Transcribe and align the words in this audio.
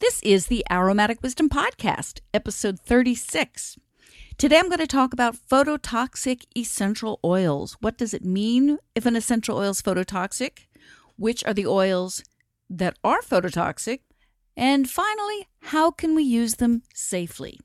This 0.00 0.22
is 0.22 0.46
the 0.46 0.64
Aromatic 0.70 1.22
Wisdom 1.22 1.48
Podcast, 1.48 2.20
episode 2.32 2.78
36. 2.78 3.76
Today 4.36 4.56
I'm 4.58 4.68
going 4.68 4.78
to 4.78 4.86
talk 4.86 5.12
about 5.12 5.34
phototoxic 5.34 6.44
essential 6.56 7.18
oils. 7.24 7.76
What 7.80 7.98
does 7.98 8.14
it 8.14 8.24
mean 8.24 8.78
if 8.94 9.06
an 9.06 9.16
essential 9.16 9.58
oil 9.58 9.70
is 9.70 9.82
phototoxic? 9.82 10.66
Which 11.16 11.42
are 11.44 11.52
the 11.52 11.66
oils 11.66 12.22
that 12.70 12.96
are 13.02 13.22
phototoxic? 13.22 14.02
And 14.56 14.88
finally, 14.88 15.48
how 15.62 15.90
can 15.90 16.14
we 16.14 16.22
use 16.22 16.56
them 16.56 16.82
safely? 16.94 17.58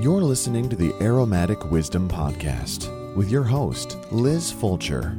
You're 0.00 0.22
listening 0.22 0.70
to 0.70 0.76
the 0.76 0.94
Aromatic 1.02 1.70
Wisdom 1.70 2.08
Podcast 2.08 3.14
with 3.14 3.30
your 3.30 3.44
host, 3.44 3.98
Liz 4.10 4.50
Fulcher. 4.50 5.18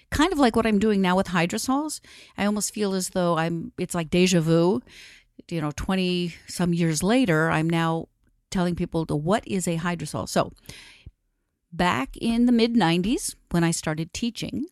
Kind 0.09 0.33
of 0.33 0.39
like 0.39 0.55
what 0.55 0.65
I'm 0.65 0.79
doing 0.79 1.01
now 1.01 1.15
with 1.15 1.27
hydrosols. 1.27 1.99
I 2.37 2.45
almost 2.45 2.73
feel 2.73 2.93
as 2.93 3.09
though 3.09 3.37
I'm 3.37 3.71
it's 3.77 3.95
like 3.95 4.09
deja 4.09 4.39
vu. 4.41 4.81
You 5.49 5.61
know, 5.61 5.71
20 5.75 6.33
some 6.47 6.73
years 6.73 7.03
later, 7.03 7.49
I'm 7.49 7.69
now 7.69 8.07
telling 8.49 8.75
people 8.75 9.05
to 9.05 9.15
what 9.15 9.47
is 9.47 9.67
a 9.67 9.77
hydrosol. 9.77 10.27
So, 10.27 10.51
back 11.71 12.17
in 12.17 12.45
the 12.45 12.51
mid 12.51 12.73
90s 12.73 13.35
when 13.51 13.63
I 13.63 13.71
started 13.71 14.13
teaching, 14.13 14.65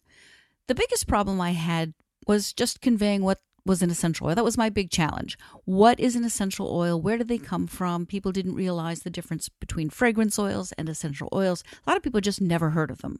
the 0.67 0.75
biggest 0.75 1.07
problem 1.07 1.39
I 1.39 1.51
had 1.51 1.93
was 2.27 2.53
just 2.53 2.81
conveying 2.81 3.21
what 3.21 3.41
was 3.65 3.81
an 3.81 3.89
essential 3.89 4.27
oil. 4.27 4.35
That 4.35 4.43
was 4.43 4.57
my 4.57 4.69
big 4.69 4.91
challenge. 4.91 5.37
What 5.65 5.99
is 5.99 6.15
an 6.15 6.23
essential 6.23 6.69
oil? 6.71 7.01
Where 7.01 7.17
do 7.17 7.23
they 7.23 7.37
come 7.37 7.67
from? 7.67 8.05
People 8.05 8.31
didn't 8.31 8.55
realize 8.55 9.01
the 9.01 9.09
difference 9.09 9.49
between 9.49 9.89
fragrance 9.89 10.37
oils 10.37 10.71
and 10.73 10.87
essential 10.87 11.29
oils. 11.33 11.63
A 11.85 11.89
lot 11.89 11.97
of 11.97 12.03
people 12.03 12.21
just 12.21 12.41
never 12.41 12.71
heard 12.71 12.91
of 12.91 13.01
them. 13.01 13.19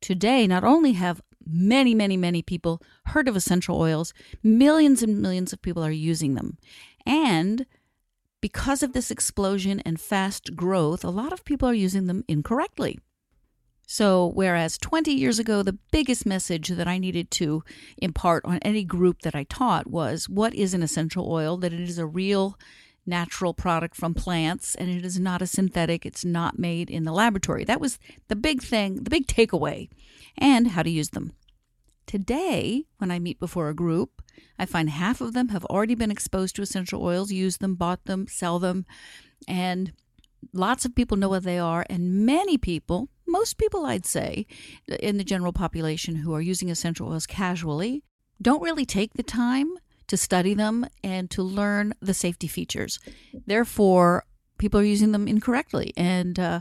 Today, 0.00 0.46
not 0.46 0.64
only 0.64 0.92
have 0.92 1.22
many, 1.46 1.94
many, 1.94 2.16
many 2.16 2.42
people 2.42 2.80
heard 3.06 3.28
of 3.28 3.36
essential 3.36 3.78
oils, 3.78 4.14
millions 4.42 5.02
and 5.02 5.20
millions 5.20 5.52
of 5.52 5.62
people 5.62 5.84
are 5.84 5.90
using 5.90 6.34
them. 6.34 6.58
And 7.06 7.66
because 8.40 8.82
of 8.82 8.92
this 8.92 9.10
explosion 9.10 9.80
and 9.80 10.00
fast 10.00 10.54
growth, 10.56 11.04
a 11.04 11.10
lot 11.10 11.32
of 11.32 11.44
people 11.44 11.68
are 11.68 11.74
using 11.74 12.06
them 12.06 12.24
incorrectly. 12.28 12.98
So, 13.86 14.30
whereas 14.34 14.78
20 14.78 15.12
years 15.12 15.38
ago, 15.38 15.62
the 15.62 15.78
biggest 15.92 16.24
message 16.24 16.68
that 16.68 16.88
I 16.88 16.98
needed 16.98 17.30
to 17.32 17.62
impart 17.98 18.44
on 18.44 18.58
any 18.62 18.82
group 18.82 19.20
that 19.22 19.34
I 19.34 19.44
taught 19.44 19.86
was 19.86 20.28
what 20.28 20.54
is 20.54 20.72
an 20.72 20.82
essential 20.82 21.30
oil, 21.30 21.58
that 21.58 21.72
it 21.72 21.80
is 21.80 21.98
a 21.98 22.06
real 22.06 22.58
natural 23.06 23.52
product 23.52 23.94
from 23.94 24.14
plants 24.14 24.74
and 24.74 24.88
it 24.88 25.04
is 25.04 25.20
not 25.20 25.42
a 25.42 25.46
synthetic, 25.46 26.06
it's 26.06 26.24
not 26.24 26.58
made 26.58 26.88
in 26.88 27.04
the 27.04 27.12
laboratory. 27.12 27.64
That 27.64 27.80
was 27.80 27.98
the 28.28 28.36
big 28.36 28.62
thing, 28.62 29.04
the 29.04 29.10
big 29.10 29.26
takeaway, 29.26 29.90
and 30.38 30.68
how 30.68 30.82
to 30.82 30.90
use 30.90 31.10
them. 31.10 31.32
Today, 32.06 32.84
when 32.98 33.10
I 33.10 33.18
meet 33.18 33.38
before 33.38 33.68
a 33.68 33.74
group, 33.74 34.22
I 34.58 34.66
find 34.66 34.90
half 34.90 35.20
of 35.20 35.32
them 35.32 35.48
have 35.48 35.64
already 35.66 35.94
been 35.94 36.10
exposed 36.10 36.56
to 36.56 36.62
essential 36.62 37.02
oils, 37.02 37.32
used 37.32 37.60
them, 37.60 37.74
bought 37.74 38.04
them, 38.04 38.26
sell 38.28 38.58
them, 38.58 38.86
and 39.48 39.92
lots 40.52 40.84
of 40.84 40.94
people 40.94 41.16
know 41.16 41.28
what 41.28 41.42
they 41.42 41.58
are, 41.58 41.84
and 41.88 42.26
many 42.26 42.56
people 42.56 43.08
most 43.26 43.58
people, 43.58 43.86
I'd 43.86 44.06
say, 44.06 44.46
in 45.00 45.16
the 45.16 45.24
general 45.24 45.52
population 45.52 46.16
who 46.16 46.34
are 46.34 46.40
using 46.40 46.70
essential 46.70 47.08
oils 47.08 47.26
casually, 47.26 48.02
don't 48.40 48.62
really 48.62 48.86
take 48.86 49.14
the 49.14 49.22
time 49.22 49.74
to 50.06 50.16
study 50.16 50.54
them 50.54 50.86
and 51.02 51.30
to 51.30 51.42
learn 51.42 51.94
the 52.00 52.14
safety 52.14 52.46
features. 52.46 52.98
Therefore, 53.46 54.24
people 54.58 54.80
are 54.80 54.84
using 54.84 55.12
them 55.12 55.26
incorrectly. 55.26 55.92
And 55.96 56.38
uh, 56.38 56.60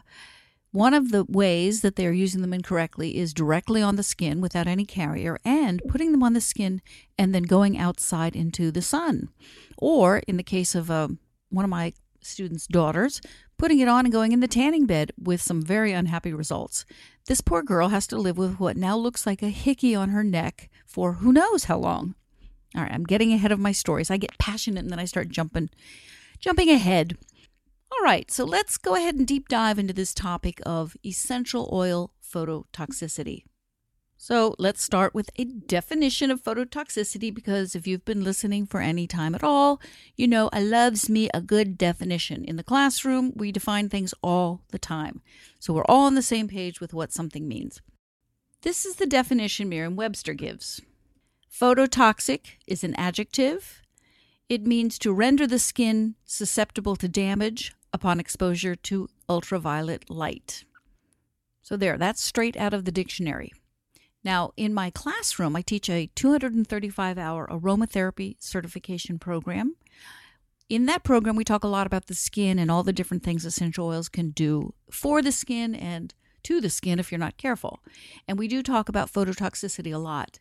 one 0.72 0.94
of 0.94 1.12
the 1.12 1.26
ways 1.26 1.82
that 1.82 1.96
they're 1.96 2.14
using 2.14 2.42
them 2.42 2.54
incorrectly 2.54 3.18
is 3.18 3.34
directly 3.34 3.82
on 3.82 3.96
the 3.96 4.04
skin 4.04 4.42
without 4.42 4.68
any 4.68 4.86
carrier 4.86 5.38
and 5.46 5.82
putting 5.88 6.12
them 6.12 6.24
on 6.24 6.34
the 6.34 6.42
skin 6.42 6.82
and 7.18 7.34
then 7.34 7.44
going 7.44 7.78
outside 7.78 8.36
into 8.36 8.72
the 8.72 8.82
sun. 8.82 9.30
Or, 9.78 10.20
in 10.28 10.38
the 10.38 10.44
case 10.44 10.74
of 10.74 10.90
uh, 10.90 11.10
one 11.50 11.66
of 11.66 11.70
my 11.70 11.94
students' 12.26 12.68
daughters, 12.68 13.22
putting 13.58 13.80
it 13.80 13.88
on 13.88 14.06
and 14.06 14.12
going 14.12 14.32
in 14.32 14.40
the 14.40 14.48
tanning 14.48 14.86
bed 14.86 15.12
with 15.22 15.42
some 15.42 15.62
very 15.62 15.92
unhappy 15.92 16.34
results. 16.34 16.86
This 17.28 17.42
poor 17.42 17.64
girl 17.64 17.90
has 17.90 18.08
to 18.08 18.18
live 18.18 18.38
with 18.38 18.60
what 18.60 18.78
now 18.78 18.98
looks 18.98 19.26
like 19.26 19.42
a 19.42 19.50
hickey 19.50 19.96
on 19.96 20.10
her 20.10 20.24
neck 20.24 20.70
for 20.86 21.14
who 21.14 21.32
knows 21.32 21.66
how 21.66 21.78
long. 21.78 22.16
All 22.76 22.82
right, 22.82 22.92
I'm 22.92 23.04
getting 23.04 23.32
ahead 23.32 23.52
of 23.52 23.60
my 23.60 23.72
stories. 23.72 24.10
I 24.10 24.18
get 24.18 24.38
passionate 24.38 24.82
and 24.82 24.90
then 24.90 25.00
I 25.00 25.06
start 25.06 25.30
jumping 25.30 25.70
jumping 26.40 26.70
ahead. 26.70 27.18
All 27.92 28.04
right, 28.04 28.30
so 28.32 28.44
let's 28.44 28.78
go 28.78 28.96
ahead 28.96 29.16
and 29.16 29.28
deep 29.28 29.48
dive 29.48 29.80
into 29.80 29.94
this 29.94 30.14
topic 30.14 30.60
of 30.66 30.98
essential 31.06 31.70
oil 31.72 32.12
phototoxicity. 32.22 33.44
So 34.24 34.56
let's 34.58 34.82
start 34.82 35.14
with 35.14 35.30
a 35.36 35.44
definition 35.44 36.32
of 36.32 36.42
phototoxicity 36.42 37.36
because 37.36 37.76
if 37.76 37.86
you've 37.86 38.06
been 38.06 38.24
listening 38.24 38.66
for 38.66 38.80
any 38.80 39.06
time 39.06 39.36
at 39.36 39.44
all, 39.44 39.82
you 40.16 40.30
know 40.30 40.50
I 40.54 40.62
loves 40.62 41.10
me 41.10 41.30
a 41.34 41.42
good 41.42 41.78
definition. 41.78 42.46
In 42.46 42.56
the 42.56 42.64
classroom, 42.64 43.34
we 43.36 43.52
define 43.52 43.90
things 43.90 44.14
all 44.24 44.62
the 44.70 44.80
time. 44.80 45.22
So 45.60 45.74
we're 45.74 45.84
all 45.90 46.06
on 46.06 46.16
the 46.16 46.22
same 46.22 46.48
page 46.48 46.80
with 46.80 46.94
what 46.94 47.12
something 47.12 47.50
means. 47.50 47.82
This 48.62 48.86
is 48.86 48.96
the 48.96 49.06
definition 49.06 49.68
Merriam 49.68 49.98
Webster 49.98 50.34
gives. 50.34 50.80
Phototoxic 51.52 52.46
is 52.66 52.82
an 52.86 52.96
adjective. 52.96 53.82
It 54.48 54.66
means 54.66 54.98
to 55.00 55.12
render 55.12 55.46
the 55.46 55.60
skin 55.60 56.16
susceptible 56.24 56.96
to 56.96 57.10
damage 57.10 57.74
upon 57.92 58.22
exposure 58.22 58.78
to 58.78 59.10
ultraviolet 59.28 60.10
light. 60.10 60.64
So, 61.62 61.76
there, 61.76 61.98
that's 61.98 62.24
straight 62.24 62.56
out 62.56 62.74
of 62.74 62.86
the 62.86 62.92
dictionary. 62.94 63.52
Now, 64.24 64.52
in 64.56 64.74
my 64.74 64.90
classroom, 64.90 65.56
I 65.56 65.62
teach 65.62 65.90
a 65.90 66.10
235 66.16 67.18
hour 67.18 67.48
aromatherapy 67.52 68.36
certification 68.40 69.20
program. 69.20 69.76
In 70.70 70.86
that 70.86 71.04
program, 71.04 71.36
we 71.36 71.44
talk 71.44 71.64
a 71.64 71.68
lot 71.68 71.88
about 71.88 72.08
the 72.08 72.16
skin 72.16 72.58
and 72.58 72.72
all 72.72 72.84
the 72.84 72.94
different 72.94 73.24
things 73.24 73.46
essential 73.46 73.88
oils 73.88 74.10
can 74.10 74.32
do 74.32 74.74
for 74.90 75.22
the 75.22 75.32
skin 75.32 75.76
and 75.76 76.14
to 76.44 76.62
the 76.62 76.70
skin 76.70 77.00
if 77.00 77.12
you're 77.12 77.20
not 77.20 77.38
careful. 77.38 77.82
And 78.28 78.40
we 78.40 78.48
do 78.48 78.64
talk 78.64 78.88
about 78.90 79.12
phototoxicity 79.12 79.94
a 79.94 79.98
lot. 79.98 80.40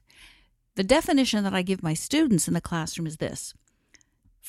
The 0.76 0.84
definition 0.84 1.44
that 1.44 1.54
I 1.54 1.62
give 1.62 1.82
my 1.82 1.94
students 1.94 2.48
in 2.48 2.54
the 2.54 2.60
classroom 2.60 3.06
is 3.06 3.18
this 3.18 3.54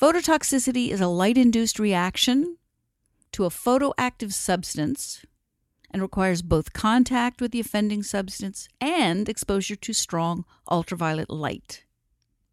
Phototoxicity 0.00 0.90
is 0.90 1.00
a 1.00 1.06
light 1.06 1.38
induced 1.38 1.78
reaction 1.78 2.56
to 3.32 3.44
a 3.44 3.50
photoactive 3.50 4.32
substance 4.32 5.24
and 5.94 6.02
requires 6.02 6.42
both 6.42 6.72
contact 6.72 7.40
with 7.40 7.52
the 7.52 7.60
offending 7.60 8.02
substance 8.02 8.68
and 8.80 9.28
exposure 9.28 9.76
to 9.76 9.92
strong 9.92 10.44
ultraviolet 10.68 11.30
light. 11.30 11.84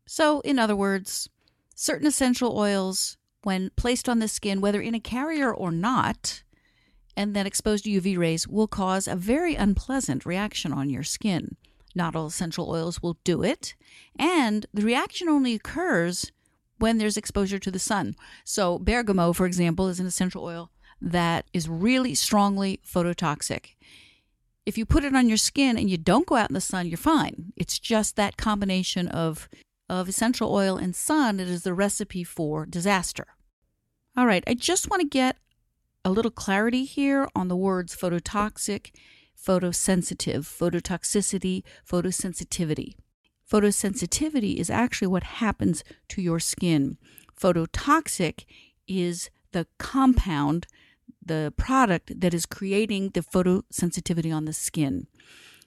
So, 0.06 0.42
in 0.42 0.60
other 0.60 0.76
words, 0.76 1.28
certain 1.74 2.06
essential 2.06 2.56
oils, 2.56 3.18
when 3.42 3.72
placed 3.76 4.08
on 4.08 4.20
the 4.20 4.28
skin, 4.28 4.62
whether 4.62 4.80
in 4.80 4.94
a 4.94 5.00
carrier 5.00 5.52
or 5.52 5.72
not, 5.72 6.44
and 7.18 7.36
then 7.36 7.48
exposed 7.48 7.86
to 7.86 7.90
UV 7.90 8.16
rays, 8.16 8.48
will 8.48 8.68
cause 8.68 9.08
a 9.08 9.16
very 9.16 9.56
unpleasant 9.56 10.24
reaction 10.24 10.72
on 10.72 10.92
your 10.92 11.04
skin. 11.04 11.58
Not 11.96 12.16
all 12.16 12.28
essential 12.28 12.70
oils 12.70 13.02
will 13.02 13.18
do 13.24 13.42
it, 13.42 13.74
and 14.20 14.68
the 14.72 14.84
reaction 14.84 15.28
only 15.28 15.56
occurs 15.56 16.32
when 16.78 17.00
there's 17.00 17.18
exposure 17.18 17.58
to 17.58 17.72
the 17.72 17.80
sun. 17.80 18.16
So, 18.46 18.78
bergamot, 18.78 19.36
for 19.36 19.48
example, 19.48 19.88
is 19.88 20.00
an 20.00 20.06
essential 20.06 20.44
oil 20.44 20.70
that 21.02 21.46
is 21.54 21.68
really 21.68 22.16
strongly 22.16 22.80
phototoxic. 22.86 23.76
If 24.66 24.78
you 24.78 24.86
put 24.86 25.04
it 25.04 25.16
on 25.16 25.28
your 25.28 25.38
skin 25.38 25.78
and 25.78 25.90
you 25.90 25.98
don't 25.98 26.28
go 26.28 26.36
out 26.36 26.50
in 26.50 26.54
the 26.54 26.62
sun, 26.62 26.88
you're 26.88 26.98
fine. 26.98 27.52
It's 27.58 27.80
just 27.80 28.16
that 28.16 28.38
combination 28.38 29.08
of, 29.08 29.50
of 29.90 30.08
essential 30.08 30.54
oil 30.54 30.78
and 30.78 30.96
sun 30.96 31.38
that 31.38 31.48
is 31.48 31.64
the 31.64 31.74
recipe 31.74 32.24
for 32.24 32.66
disaster. 32.66 33.28
All 34.16 34.28
right, 34.28 34.44
I 34.46 34.54
just 34.54 34.90
want 34.90 35.02
to 35.02 35.08
get 35.08 35.38
a 36.06 36.12
little 36.12 36.32
clarity 36.32 36.86
here 36.86 37.28
on 37.36 37.48
the 37.48 37.56
words 37.56 37.96
phototoxic, 37.96 38.92
photosensitive, 39.36 40.46
phototoxicity, 40.46 41.64
photosensitivity. 41.90 42.96
Photosensitivity 43.50 44.56
is 44.56 44.70
actually 44.70 45.08
what 45.08 45.24
happens 45.24 45.84
to 46.10 46.22
your 46.22 46.40
skin. 46.40 46.98
Phototoxic 47.40 48.46
is 48.88 49.30
the 49.52 49.68
compound, 49.78 50.68
the 51.24 51.54
product 51.58 52.20
that 52.20 52.34
is 52.34 52.46
creating 52.46 53.10
the 53.10 53.22
photosensitivity 53.22 54.34
on 54.36 54.46
the 54.46 54.54
skin. 54.54 55.08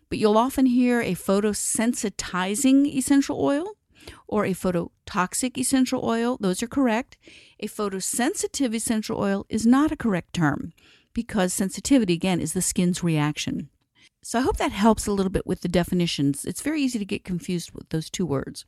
But 0.09 0.19
you'll 0.19 0.39
often 0.39 0.67
hear 0.67 1.01
a 1.01 1.15
photosensitizing 1.15 2.87
essential 2.87 3.41
oil 3.41 3.77
or 4.27 4.45
a 4.45 4.53
phototoxic 4.53 5.57
essential 5.57 6.05
oil. 6.05 6.37
Those 6.41 6.63
are 6.63 6.69
correct. 6.69 7.17
A 7.61 7.69
photosensitive 7.69 8.75
essential 8.75 9.19
oil 9.19 9.47
is 9.49 9.67
not 9.67 9.93
a 9.93 9.97
correct 9.97 10.35
term 10.35 10.73
because 11.15 11.53
sensitivity, 11.53 12.15
again, 12.15 12.41
is 12.41 12.53
the 12.53 12.63
skin's 12.63 13.03
reaction. 13.03 13.71
So 14.23 14.39
I 14.39 14.43
hope 14.43 14.57
that 14.57 14.73
helps 14.73 15.07
a 15.07 15.13
little 15.13 15.31
bit 15.31 15.47
with 15.47 15.61
the 15.61 15.69
definitions. 15.69 16.45
It's 16.45 16.63
very 16.63 16.83
easy 16.83 16.99
to 16.99 17.05
get 17.05 17.25
confused 17.25 17.73
with 17.73 17.89
those 17.91 18.11
two 18.11 18.27
words. 18.27 18.65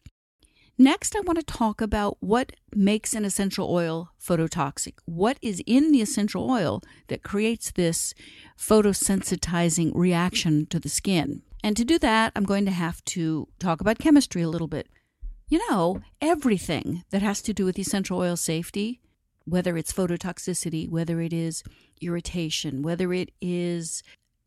Next, 0.79 1.17
I 1.17 1.21
want 1.21 1.39
to 1.39 1.45
talk 1.45 1.81
about 1.81 2.19
what 2.21 2.53
makes 2.75 3.15
an 3.15 3.25
essential 3.25 3.73
oil 3.73 4.11
phototoxic. 4.23 4.93
What 5.07 5.39
is 5.41 5.63
in 5.67 5.91
the 5.91 6.03
essential 6.03 6.51
oil 6.51 6.83
that 7.09 7.23
creates 7.23 7.71
this 7.71 8.13
photosensitizing 8.59 9.93
reaction 9.95 10.67
to 10.67 10.79
the 10.79 10.91
skin? 10.91 11.41
And 11.65 11.79
to 11.79 11.85
do 11.85 11.99
that, 12.01 12.33
I'm 12.37 12.45
going 12.45 12.67
to 12.67 12.73
have 12.73 13.03
to 13.07 13.49
talk 13.59 13.81
about 13.81 13.99
chemistry 13.99 14.43
a 14.43 14.51
little 14.51 14.69
bit. 14.69 14.89
You 15.49 15.67
know, 15.71 16.03
everything 16.21 17.05
that 17.11 17.23
has 17.23 17.41
to 17.43 17.55
do 17.55 17.65
with 17.65 17.79
essential 17.79 18.19
oil 18.19 18.37
safety, 18.37 19.01
whether 19.47 19.79
it's 19.79 19.95
phototoxicity, 19.95 20.91
whether 20.91 21.23
it 21.23 21.33
is 21.33 21.63
irritation, 22.03 22.83
whether 22.83 23.15
it 23.15 23.31
is 23.41 24.03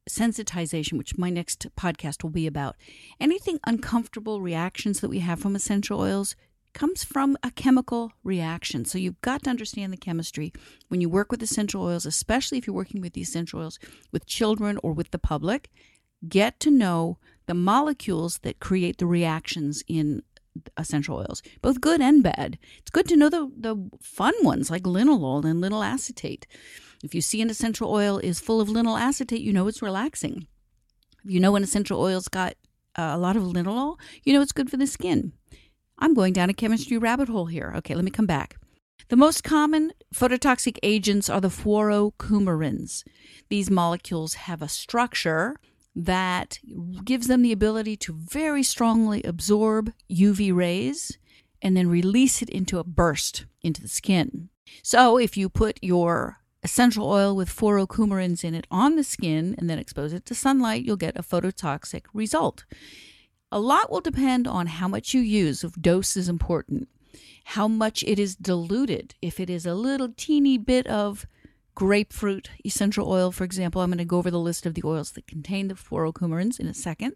sensitization, 0.10 0.98
which 0.98 1.18
my 1.18 1.30
next 1.30 1.68
podcast 1.76 2.24
will 2.24 2.30
be 2.30 2.48
about. 2.48 2.76
Anything 3.20 3.60
uncomfortable 3.66 4.42
reactions 4.42 5.00
that 5.00 5.10
we 5.10 5.20
have 5.20 5.40
from 5.40 5.56
essential 5.56 6.00
oils 6.02 6.36
comes 6.74 7.04
from 7.04 7.38
a 7.42 7.52
chemical 7.52 8.12
reaction. 8.24 8.86
So 8.86 8.98
you've 8.98 9.22
got 9.22 9.44
to 9.44 9.50
understand 9.50 9.92
the 9.92 9.98
chemistry 9.98 10.54
when 10.88 11.02
you 11.02 11.10
work 11.10 11.32
with 11.32 11.42
essential 11.42 11.84
oils, 11.84 12.06
especially 12.06 12.58
if 12.58 12.68
you're 12.68 12.76
working 12.76 13.02
with 13.02 13.14
the 13.14 13.22
essential 13.22 13.62
oils 13.62 13.80
with 14.12 14.26
children 14.28 14.78
or 14.84 14.94
with 14.94 15.12
the 15.12 15.20
public. 15.20 15.70
Get 16.28 16.60
to 16.62 16.72
know 16.72 17.18
the 17.46 17.54
molecules 17.54 18.40
that 18.40 18.60
create 18.60 18.98
the 18.98 19.06
reactions 19.06 19.84
in 19.88 20.22
essential 20.78 21.18
oils, 21.18 21.42
both 21.62 21.82
good 21.82 22.02
and 22.02 22.22
bad. 22.22 22.58
It's 22.80 22.92
good 22.92 23.08
to 23.08 23.16
know 23.16 23.30
the, 23.30 23.52
the 23.58 23.90
fun 24.02 24.34
ones 24.44 24.70
like 24.70 24.84
linalool 24.84 25.46
and 25.46 25.64
linalyl 25.64 25.86
acetate. 25.86 26.46
If 27.04 27.16
you 27.16 27.22
see 27.22 27.42
an 27.42 27.50
essential 27.50 27.92
oil 27.92 28.18
is 28.18 28.40
full 28.40 28.60
of 28.60 28.68
linalyl 28.68 29.00
acetate, 29.00 29.42
you 29.42 29.54
know 29.54 29.68
it's 29.68 29.82
relaxing. 29.82 30.48
If 31.24 31.32
you 31.32 31.40
know 31.40 31.56
an 31.56 31.64
essential 31.64 32.00
oil's 32.00 32.28
got 32.28 32.56
uh, 32.98 33.12
a 33.14 33.18
lot 33.18 33.36
of 33.36 33.44
linalool, 33.44 33.98
you 34.24 34.34
know 34.34 34.42
it's 34.42 34.52
good 34.52 34.70
for 34.70 34.78
the 34.78 34.88
skin. 34.88 35.34
I'm 35.98 36.14
going 36.14 36.34
down 36.34 36.50
a 36.50 36.54
chemistry 36.54 36.98
rabbit 36.98 37.30
hole 37.30 37.48
here. 37.48 37.74
Okay, 37.78 37.96
let 37.96 38.06
me 38.06 38.12
come 38.12 38.26
back. 38.26 38.58
The 39.10 39.16
most 39.16 39.44
common 39.44 39.92
phototoxic 40.14 40.78
agents 40.84 41.30
are 41.30 41.42
the 41.42 41.48
fluorocoumarins. 41.50 43.04
These 43.50 43.72
molecules 43.72 44.36
have 44.36 44.62
a 44.62 44.68
structure 44.68 45.56
that 45.96 46.60
gives 47.04 47.28
them 47.28 47.42
the 47.42 47.52
ability 47.52 47.98
to 47.98 48.14
very 48.14 48.64
strongly 48.64 49.24
absorb 49.24 49.92
UV 50.12 50.54
rays 50.54 51.18
and 51.62 51.76
then 51.76 51.90
release 51.90 52.42
it 52.42 52.50
into 52.50 52.78
a 52.80 52.84
burst 52.84 53.46
into 53.62 53.82
the 53.82 53.88
skin. 53.88 54.50
So 54.84 55.18
if 55.18 55.36
you 55.36 55.50
put 55.50 55.80
your 55.82 56.39
essential 56.64 57.10
oil 57.10 57.36
with 57.36 57.50
fluorocoumarins 57.50 58.44
in 58.44 58.54
it 58.54 58.68
on 58.70 58.96
the 58.96 59.04
skin 59.04 59.56
and 59.58 59.70
then 59.70 59.80
expose 59.80 60.14
it 60.14 60.26
to 60.26 60.36
sunlight, 60.36 60.84
you'll 60.84 60.98
get 60.98 61.18
a 61.18 61.24
phototoxic 61.24 62.04
result. 62.14 62.66
A 63.52 63.60
lot 63.60 63.90
will 63.92 64.02
depend 64.02 64.48
on 64.48 64.68
how 64.68 64.88
much 64.88 65.14
you 65.14 65.22
use. 65.22 65.64
If 65.64 65.74
dose 65.74 66.16
is 66.16 66.30
important, 66.30 66.88
how 67.46 67.68
much 67.68 68.04
it 68.04 68.20
is 68.20 68.36
diluted. 68.36 69.16
If 69.22 69.40
it 69.40 69.50
is 69.50 69.66
a 69.66 69.74
little 69.74 70.10
teeny 70.16 70.58
bit 70.58 70.86
of 70.88 71.26
grapefruit 71.74 72.50
essential 72.66 73.10
oil, 73.10 73.32
for 73.32 73.44
example, 73.44 73.82
I'm 73.82 73.90
going 73.90 73.98
to 74.00 74.06
go 74.06 74.18
over 74.18 74.30
the 74.30 74.40
list 74.40 74.66
of 74.66 74.74
the 74.76 74.84
oils 74.86 75.12
that 75.12 75.28
contain 75.28 75.70
the 75.70 75.74
fluorocoumarins 75.74 76.60
in 76.60 76.68
a 76.68 76.74
second, 76.74 77.14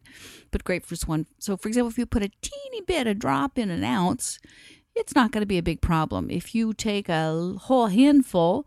but 0.52 0.64
grapefruit's 0.64 1.08
one. 1.08 1.28
So, 1.38 1.58
for 1.58 1.68
example, 1.68 1.90
if 1.90 1.98
you 1.98 2.06
put 2.06 2.24
a 2.24 2.32
teeny 2.42 2.82
bit, 2.82 3.06
a 3.06 3.14
drop 3.14 3.60
in 3.60 3.70
an 3.70 3.84
ounce, 3.84 4.40
it's 4.96 5.16
not 5.16 5.32
going 5.32 5.42
to 5.42 5.48
be 5.48 5.58
a 5.58 5.64
big 5.64 5.82
problem. 5.82 6.30
If 6.30 6.56
you 6.56 6.74
take 6.74 7.10
a 7.10 7.56
whole 7.60 7.88
handful, 7.88 8.66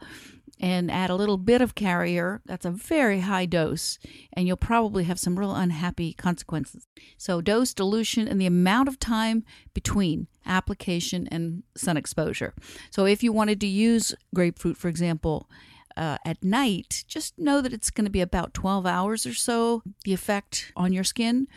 and 0.59 0.91
add 0.91 1.11
a 1.11 1.15
little 1.15 1.37
bit 1.37 1.61
of 1.61 1.75
carrier, 1.75 2.41
that's 2.47 2.65
a 2.65 2.71
very 2.71 3.21
high 3.21 3.47
dose, 3.47 3.99
and 4.33 4.47
you'll 4.47 4.57
probably 4.57 5.05
have 5.05 5.21
some 5.21 5.39
real 5.39 5.55
unhappy 5.55 6.13
consequences. 6.13 6.87
So, 7.19 7.41
dose, 7.41 7.75
dilution, 7.75 8.27
and 8.27 8.41
the 8.41 8.47
amount 8.47 8.89
of 8.89 8.99
time 8.99 9.45
between 9.75 10.29
application 10.47 11.29
and 11.31 11.63
sun 11.77 11.97
exposure. 11.97 12.55
So, 12.91 13.05
if 13.05 13.23
you 13.23 13.33
wanted 13.33 13.61
to 13.61 13.67
use 13.67 14.15
grapefruit, 14.35 14.77
for 14.77 14.89
example, 14.89 15.51
uh, 15.97 16.19
at 16.25 16.43
night, 16.43 17.05
just 17.07 17.39
know 17.39 17.61
that 17.61 17.73
it's 17.73 17.91
going 17.91 18.05
to 18.05 18.11
be 18.11 18.21
about 18.21 18.55
12 18.55 18.87
hours 18.87 19.27
or 19.27 19.35
so, 19.35 19.83
the 20.05 20.13
effect 20.13 20.73
on 20.77 20.93
your 20.93 21.05
skin 21.05 21.49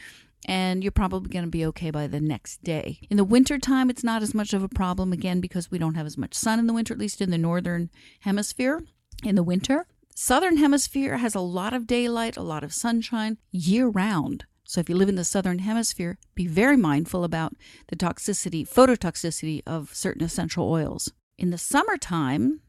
and 0.45 0.83
you're 0.83 0.91
probably 0.91 1.29
going 1.29 1.45
to 1.45 1.51
be 1.51 1.65
okay 1.67 1.91
by 1.91 2.07
the 2.07 2.19
next 2.19 2.63
day. 2.63 2.99
In 3.09 3.17
the 3.17 3.23
wintertime, 3.23 3.89
it's 3.89 4.03
not 4.03 4.21
as 4.21 4.33
much 4.33 4.53
of 4.53 4.63
a 4.63 4.69
problem, 4.69 5.11
again, 5.11 5.41
because 5.41 5.69
we 5.69 5.77
don't 5.77 5.95
have 5.95 6.05
as 6.05 6.17
much 6.17 6.33
sun 6.33 6.59
in 6.59 6.67
the 6.67 6.73
winter, 6.73 6.93
at 6.93 6.99
least 6.99 7.21
in 7.21 7.31
the 7.31 7.37
northern 7.37 7.89
hemisphere. 8.21 8.83
In 9.23 9.35
the 9.35 9.43
winter, 9.43 9.85
southern 10.15 10.57
hemisphere 10.57 11.17
has 11.17 11.35
a 11.35 11.39
lot 11.39 11.73
of 11.73 11.87
daylight, 11.87 12.37
a 12.37 12.41
lot 12.41 12.63
of 12.63 12.73
sunshine 12.73 13.37
year 13.51 13.87
round. 13.87 14.45
So 14.63 14.79
if 14.79 14.87
you 14.87 14.95
live 14.95 15.09
in 15.09 15.15
the 15.15 15.23
southern 15.23 15.59
hemisphere, 15.59 16.19
be 16.35 16.45
very 16.45 16.77
mindful 16.77 17.23
about 17.23 17.55
the 17.87 17.95
toxicity, 17.95 18.69
phototoxicity 18.69 19.63
of 19.65 19.93
certain 19.95 20.23
essential 20.23 20.69
oils. 20.69 21.11
In 21.37 21.49
the 21.49 21.57
summertime, 21.57 22.61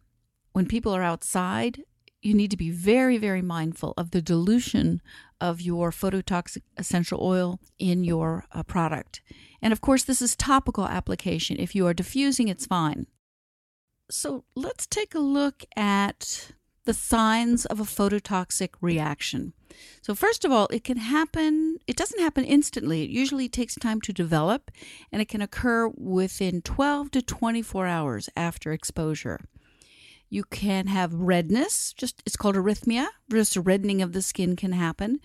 when 0.52 0.66
people 0.66 0.94
are 0.94 1.02
outside, 1.02 1.82
you 2.22 2.34
need 2.34 2.50
to 2.50 2.56
be 2.56 2.70
very, 2.70 3.16
very 3.18 3.42
mindful 3.42 3.94
of 3.96 4.10
the 4.10 4.22
dilution 4.22 5.00
of 5.40 5.60
your 5.60 5.90
phototoxic 5.90 6.62
essential 6.76 7.18
oil 7.22 7.58
in 7.78 8.04
your 8.04 8.44
uh, 8.52 8.62
product. 8.62 9.22
And 9.62 9.72
of 9.72 9.80
course, 9.80 10.04
this 10.04 10.20
is 10.20 10.36
topical 10.36 10.86
application. 10.86 11.56
If 11.58 11.74
you 11.74 11.86
are 11.86 11.94
diffusing, 11.94 12.48
it's 12.48 12.66
fine. 12.66 13.06
So 14.10 14.44
let's 14.54 14.86
take 14.86 15.14
a 15.14 15.20
look 15.20 15.64
at 15.76 16.52
the 16.84 16.94
signs 16.94 17.66
of 17.66 17.78
a 17.78 17.84
phototoxic 17.84 18.70
reaction. 18.80 19.52
So, 20.02 20.14
first 20.14 20.44
of 20.44 20.50
all, 20.50 20.66
it 20.72 20.82
can 20.82 20.96
happen, 20.96 21.78
it 21.86 21.96
doesn't 21.96 22.20
happen 22.20 22.44
instantly. 22.44 23.04
It 23.04 23.10
usually 23.10 23.48
takes 23.48 23.76
time 23.76 24.00
to 24.02 24.12
develop, 24.12 24.70
and 25.12 25.22
it 25.22 25.28
can 25.28 25.40
occur 25.40 25.88
within 25.88 26.62
12 26.62 27.12
to 27.12 27.22
24 27.22 27.86
hours 27.86 28.28
after 28.36 28.72
exposure. 28.72 29.40
You 30.30 30.44
can 30.44 30.86
have 30.86 31.12
redness, 31.12 31.92
just 31.92 32.22
it's 32.24 32.36
called 32.36 32.54
erythema, 32.54 33.08
just 33.30 33.56
a 33.56 33.60
reddening 33.60 34.00
of 34.00 34.12
the 34.12 34.22
skin 34.22 34.54
can 34.54 34.72
happen. 34.72 35.20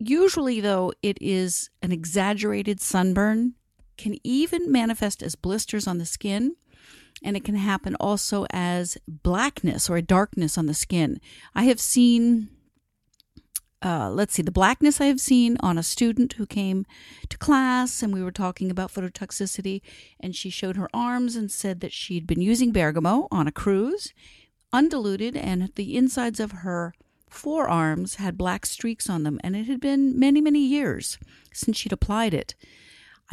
Usually, 0.00 0.60
though, 0.60 0.92
it 1.00 1.16
is 1.20 1.70
an 1.80 1.92
exaggerated 1.92 2.80
sunburn, 2.80 3.54
can 3.96 4.16
even 4.24 4.72
manifest 4.72 5.22
as 5.22 5.36
blisters 5.36 5.86
on 5.86 5.98
the 5.98 6.06
skin, 6.06 6.56
and 7.22 7.36
it 7.36 7.44
can 7.44 7.54
happen 7.54 7.94
also 8.00 8.44
as 8.50 8.98
blackness 9.06 9.88
or 9.88 9.96
a 9.96 10.02
darkness 10.02 10.58
on 10.58 10.66
the 10.66 10.74
skin. 10.74 11.20
I 11.54 11.64
have 11.64 11.78
seen 11.78 12.48
uh, 13.82 14.10
let's 14.10 14.34
see, 14.34 14.42
the 14.42 14.52
blackness 14.52 15.00
I 15.00 15.06
have 15.06 15.20
seen 15.20 15.56
on 15.60 15.76
a 15.76 15.82
student 15.82 16.34
who 16.34 16.46
came 16.46 16.86
to 17.28 17.36
class 17.36 18.02
and 18.02 18.14
we 18.14 18.22
were 18.22 18.30
talking 18.30 18.70
about 18.70 18.92
phototoxicity. 18.92 19.82
And 20.20 20.36
she 20.36 20.50
showed 20.50 20.76
her 20.76 20.88
arms 20.94 21.34
and 21.34 21.50
said 21.50 21.80
that 21.80 21.92
she'd 21.92 22.26
been 22.26 22.40
using 22.40 22.70
bergamot 22.70 23.26
on 23.32 23.48
a 23.48 23.52
cruise, 23.52 24.14
undiluted, 24.72 25.36
and 25.36 25.72
the 25.74 25.96
insides 25.96 26.38
of 26.38 26.52
her 26.52 26.94
forearms 27.28 28.16
had 28.16 28.38
black 28.38 28.66
streaks 28.66 29.10
on 29.10 29.24
them. 29.24 29.40
And 29.42 29.56
it 29.56 29.66
had 29.66 29.80
been 29.80 30.18
many, 30.18 30.40
many 30.40 30.64
years 30.64 31.18
since 31.52 31.76
she'd 31.76 31.92
applied 31.92 32.34
it. 32.34 32.54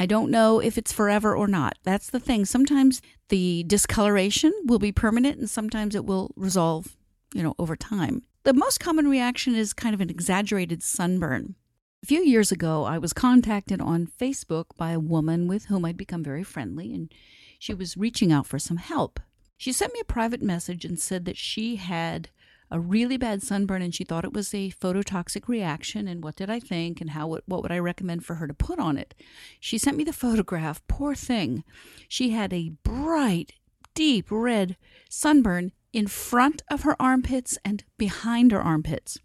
I 0.00 0.06
don't 0.06 0.30
know 0.30 0.60
if 0.60 0.78
it's 0.78 0.92
forever 0.92 1.36
or 1.36 1.46
not. 1.46 1.76
That's 1.84 2.10
the 2.10 2.20
thing. 2.20 2.44
Sometimes 2.44 3.02
the 3.28 3.64
discoloration 3.66 4.52
will 4.64 4.78
be 4.78 4.92
permanent 4.92 5.38
and 5.38 5.48
sometimes 5.48 5.94
it 5.94 6.06
will 6.06 6.32
resolve, 6.36 6.96
you 7.34 7.42
know, 7.42 7.54
over 7.58 7.76
time. 7.76 8.22
The 8.42 8.54
most 8.54 8.80
common 8.80 9.06
reaction 9.06 9.54
is 9.54 9.74
kind 9.74 9.94
of 9.94 10.00
an 10.00 10.08
exaggerated 10.08 10.82
sunburn. 10.82 11.56
A 12.02 12.06
few 12.06 12.22
years 12.22 12.50
ago, 12.50 12.84
I 12.84 12.96
was 12.96 13.12
contacted 13.12 13.82
on 13.82 14.06
Facebook 14.06 14.64
by 14.78 14.92
a 14.92 14.98
woman 14.98 15.46
with 15.46 15.66
whom 15.66 15.84
I'd 15.84 15.98
become 15.98 16.24
very 16.24 16.42
friendly, 16.42 16.94
and 16.94 17.12
she 17.58 17.74
was 17.74 17.98
reaching 17.98 18.32
out 18.32 18.46
for 18.46 18.58
some 18.58 18.78
help. 18.78 19.20
She 19.58 19.72
sent 19.72 19.92
me 19.92 20.00
a 20.00 20.04
private 20.04 20.40
message 20.40 20.86
and 20.86 20.98
said 20.98 21.26
that 21.26 21.36
she 21.36 21.76
had 21.76 22.30
a 22.70 22.80
really 22.80 23.18
bad 23.18 23.42
sunburn 23.42 23.82
and 23.82 23.94
she 23.94 24.04
thought 24.04 24.24
it 24.24 24.32
was 24.32 24.54
a 24.54 24.70
phototoxic 24.70 25.46
reaction 25.46 26.08
and 26.08 26.24
what 26.24 26.36
did 26.36 26.48
I 26.48 26.60
think 26.60 27.02
and 27.02 27.10
how 27.10 27.26
what 27.26 27.62
would 27.62 27.72
I 27.72 27.78
recommend 27.78 28.24
for 28.24 28.36
her 28.36 28.46
to 28.46 28.54
put 28.54 28.78
on 28.78 28.96
it. 28.96 29.12
She 29.58 29.76
sent 29.76 29.98
me 29.98 30.04
the 30.04 30.12
photograph. 30.24 30.80
Poor 30.88 31.14
thing. 31.14 31.62
She 32.08 32.30
had 32.30 32.54
a 32.54 32.70
bright, 32.84 33.52
deep 33.94 34.28
red 34.30 34.78
sunburn 35.10 35.72
in 35.92 36.06
front 36.06 36.62
of 36.70 36.82
her 36.82 36.96
armpits 37.00 37.58
and 37.64 37.84
behind 37.98 38.52
her 38.52 38.62
armpits. 38.62 39.18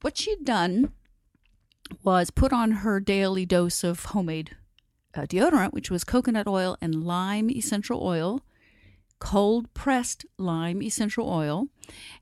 What 0.00 0.16
she'd 0.16 0.44
done 0.44 0.92
was 2.02 2.30
put 2.30 2.52
on 2.52 2.70
her 2.70 3.00
daily 3.00 3.44
dose 3.44 3.84
of 3.84 4.06
homemade 4.06 4.56
uh, 5.14 5.22
deodorant, 5.22 5.72
which 5.72 5.90
was 5.90 6.04
coconut 6.04 6.46
oil 6.46 6.76
and 6.80 7.04
lime 7.04 7.50
essential 7.50 8.02
oil, 8.02 8.42
cold 9.18 9.72
pressed 9.74 10.24
lime 10.38 10.82
essential 10.82 11.28
oil, 11.28 11.68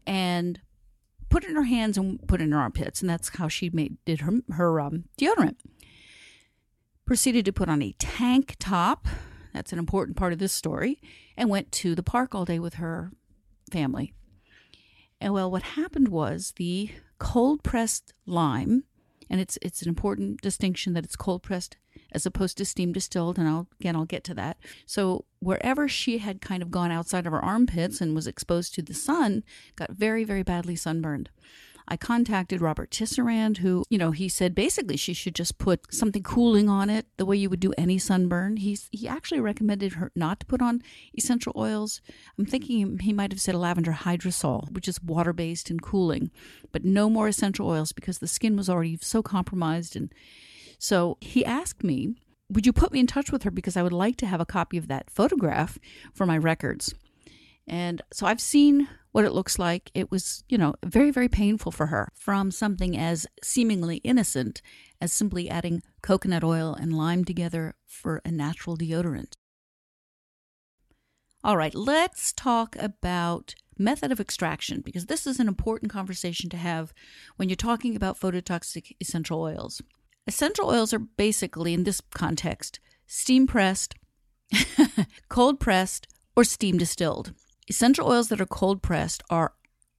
and 0.06 0.60
put 1.28 1.44
it 1.44 1.50
in 1.50 1.56
her 1.56 1.64
hands 1.64 1.98
and 1.98 2.26
put 2.26 2.40
it 2.40 2.44
in 2.44 2.52
her 2.52 2.58
armpits. 2.58 3.00
And 3.00 3.10
that's 3.10 3.28
how 3.36 3.48
she 3.48 3.70
made 3.70 3.96
did 4.04 4.20
her 4.20 4.32
her 4.52 4.80
um, 4.80 5.04
deodorant. 5.20 5.56
Proceeded 7.04 7.44
to 7.44 7.52
put 7.52 7.68
on 7.68 7.82
a 7.82 7.94
tank 7.98 8.56
top. 8.58 9.06
That's 9.54 9.72
an 9.72 9.78
important 9.78 10.16
part 10.16 10.32
of 10.32 10.38
this 10.38 10.52
story. 10.52 11.00
And 11.36 11.48
went 11.48 11.72
to 11.72 11.94
the 11.94 12.02
park 12.02 12.34
all 12.34 12.44
day 12.44 12.58
with 12.58 12.74
her 12.74 13.12
family. 13.68 14.12
And 15.20 15.32
well, 15.32 15.50
what 15.50 15.62
happened 15.62 16.08
was 16.08 16.52
the 16.56 16.90
cold 17.18 17.62
pressed 17.62 18.14
lime, 18.26 18.84
and 19.28 19.40
it's 19.40 19.58
it's 19.62 19.82
an 19.82 19.88
important 19.88 20.40
distinction 20.40 20.92
that 20.94 21.04
it's 21.04 21.16
cold 21.16 21.42
pressed 21.42 21.76
as 22.12 22.24
opposed 22.24 22.56
to 22.58 22.64
steam 22.64 22.92
distilled, 22.92 23.38
and 23.38 23.48
I'll 23.48 23.68
again 23.80 23.96
I'll 23.96 24.04
get 24.04 24.24
to 24.24 24.34
that. 24.34 24.58
So 24.86 25.24
wherever 25.40 25.88
she 25.88 26.18
had 26.18 26.40
kind 26.40 26.62
of 26.62 26.70
gone 26.70 26.92
outside 26.92 27.26
of 27.26 27.32
her 27.32 27.44
armpits 27.44 28.00
and 28.00 28.14
was 28.14 28.26
exposed 28.26 28.74
to 28.74 28.82
the 28.82 28.94
sun, 28.94 29.42
got 29.76 29.90
very 29.90 30.24
very 30.24 30.42
badly 30.42 30.76
sunburned. 30.76 31.30
I 31.90 31.96
contacted 31.96 32.60
Robert 32.60 32.90
Tisserand, 32.90 33.58
who, 33.58 33.84
you 33.88 33.96
know, 33.96 34.10
he 34.10 34.28
said 34.28 34.54
basically 34.54 34.98
she 34.98 35.14
should 35.14 35.34
just 35.34 35.56
put 35.56 35.92
something 35.92 36.22
cooling 36.22 36.68
on 36.68 36.90
it, 36.90 37.06
the 37.16 37.24
way 37.24 37.36
you 37.36 37.48
would 37.48 37.60
do 37.60 37.72
any 37.78 37.98
sunburn. 37.98 38.58
He's 38.58 38.88
he 38.92 39.08
actually 39.08 39.40
recommended 39.40 39.94
her 39.94 40.12
not 40.14 40.40
to 40.40 40.46
put 40.46 40.60
on 40.60 40.82
essential 41.16 41.54
oils. 41.56 42.02
I'm 42.38 42.44
thinking 42.44 42.98
he 42.98 43.14
might 43.14 43.32
have 43.32 43.40
said 43.40 43.54
a 43.54 43.58
lavender 43.58 43.92
hydrosol, 43.92 44.70
which 44.72 44.86
is 44.86 45.02
water 45.02 45.32
based 45.32 45.70
and 45.70 45.80
cooling, 45.80 46.30
but 46.72 46.84
no 46.84 47.08
more 47.08 47.26
essential 47.26 47.68
oils 47.68 47.92
because 47.92 48.18
the 48.18 48.28
skin 48.28 48.54
was 48.54 48.68
already 48.68 48.98
so 49.00 49.22
compromised. 49.22 49.96
And 49.96 50.12
so 50.78 51.16
he 51.22 51.42
asked 51.44 51.82
me, 51.82 52.14
would 52.50 52.66
you 52.66 52.72
put 52.72 52.92
me 52.92 53.00
in 53.00 53.06
touch 53.06 53.32
with 53.32 53.44
her 53.44 53.50
because 53.50 53.76
I 53.76 53.82
would 53.82 53.92
like 53.92 54.16
to 54.16 54.26
have 54.26 54.40
a 54.40 54.46
copy 54.46 54.76
of 54.76 54.88
that 54.88 55.10
photograph 55.10 55.78
for 56.14 56.26
my 56.26 56.36
records. 56.36 56.94
And 57.66 58.00
so 58.12 58.26
I've 58.26 58.40
seen 58.40 58.88
what 59.18 59.24
it 59.24 59.32
looks 59.32 59.58
like. 59.58 59.90
It 59.94 60.12
was, 60.12 60.44
you 60.48 60.56
know, 60.56 60.76
very, 60.86 61.10
very 61.10 61.28
painful 61.28 61.72
for 61.72 61.86
her 61.86 62.12
from 62.14 62.52
something 62.52 62.96
as 62.96 63.26
seemingly 63.42 63.96
innocent 64.04 64.62
as 65.00 65.12
simply 65.12 65.50
adding 65.50 65.82
coconut 66.02 66.44
oil 66.44 66.72
and 66.72 66.96
lime 66.96 67.24
together 67.24 67.74
for 67.84 68.22
a 68.24 68.30
natural 68.30 68.76
deodorant. 68.76 69.32
All 71.42 71.56
right, 71.56 71.74
let's 71.74 72.32
talk 72.32 72.76
about 72.78 73.56
method 73.76 74.12
of 74.12 74.20
extraction 74.20 74.82
because 74.82 75.06
this 75.06 75.26
is 75.26 75.40
an 75.40 75.48
important 75.48 75.90
conversation 75.90 76.48
to 76.50 76.56
have 76.56 76.94
when 77.34 77.48
you're 77.48 77.56
talking 77.56 77.96
about 77.96 78.20
phototoxic 78.20 78.92
essential 79.00 79.40
oils. 79.40 79.82
Essential 80.28 80.68
oils 80.70 80.94
are 80.94 81.00
basically, 81.00 81.74
in 81.74 81.82
this 81.82 82.00
context, 82.14 82.78
steam 83.08 83.48
pressed, 83.48 83.96
cold 85.28 85.58
pressed, 85.58 86.06
or 86.36 86.44
steam 86.44 86.78
distilled. 86.78 87.32
Essential 87.68 88.08
oils 88.08 88.28
that 88.28 88.40
are 88.40 88.46
cold 88.46 88.82
pressed 88.82 89.22
are 89.28 89.52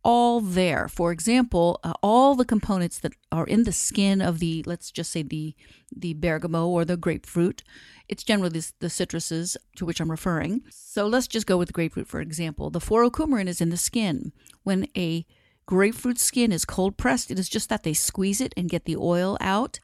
all 0.03 0.39
there. 0.41 0.87
For 0.87 1.11
example, 1.11 1.79
uh, 1.83 1.93
all 2.01 2.35
the 2.35 2.45
components 2.45 2.99
that 2.99 3.13
are 3.31 3.45
in 3.45 3.63
the 3.63 3.71
skin 3.71 4.21
of 4.21 4.39
the, 4.39 4.63
let's 4.65 4.91
just 4.91 5.11
say 5.11 5.23
the 5.23 5.55
the 5.95 6.13
bergamot 6.13 6.67
or 6.67 6.85
the 6.85 6.97
grapefruit, 6.97 7.63
it's 8.07 8.23
generally 8.23 8.59
the, 8.59 8.71
the 8.79 8.87
citruses 8.87 9.57
to 9.75 9.85
which 9.85 9.99
I'm 9.99 10.11
referring. 10.11 10.61
So 10.69 11.07
let's 11.07 11.27
just 11.27 11.47
go 11.47 11.57
with 11.57 11.67
the 11.67 11.73
grapefruit 11.73 12.07
for 12.07 12.21
example. 12.21 12.69
The 12.69 12.79
furanocoumarin 12.79 13.47
is 13.47 13.61
in 13.61 13.69
the 13.69 13.77
skin. 13.77 14.31
When 14.63 14.87
a 14.95 15.25
grapefruit 15.65 16.19
skin 16.19 16.51
is 16.51 16.65
cold 16.65 16.97
pressed, 16.97 17.29
it 17.29 17.39
is 17.39 17.49
just 17.49 17.69
that 17.69 17.83
they 17.83 17.93
squeeze 17.93 18.41
it 18.41 18.53
and 18.55 18.69
get 18.69 18.85
the 18.85 18.97
oil 18.97 19.37
out 19.41 19.79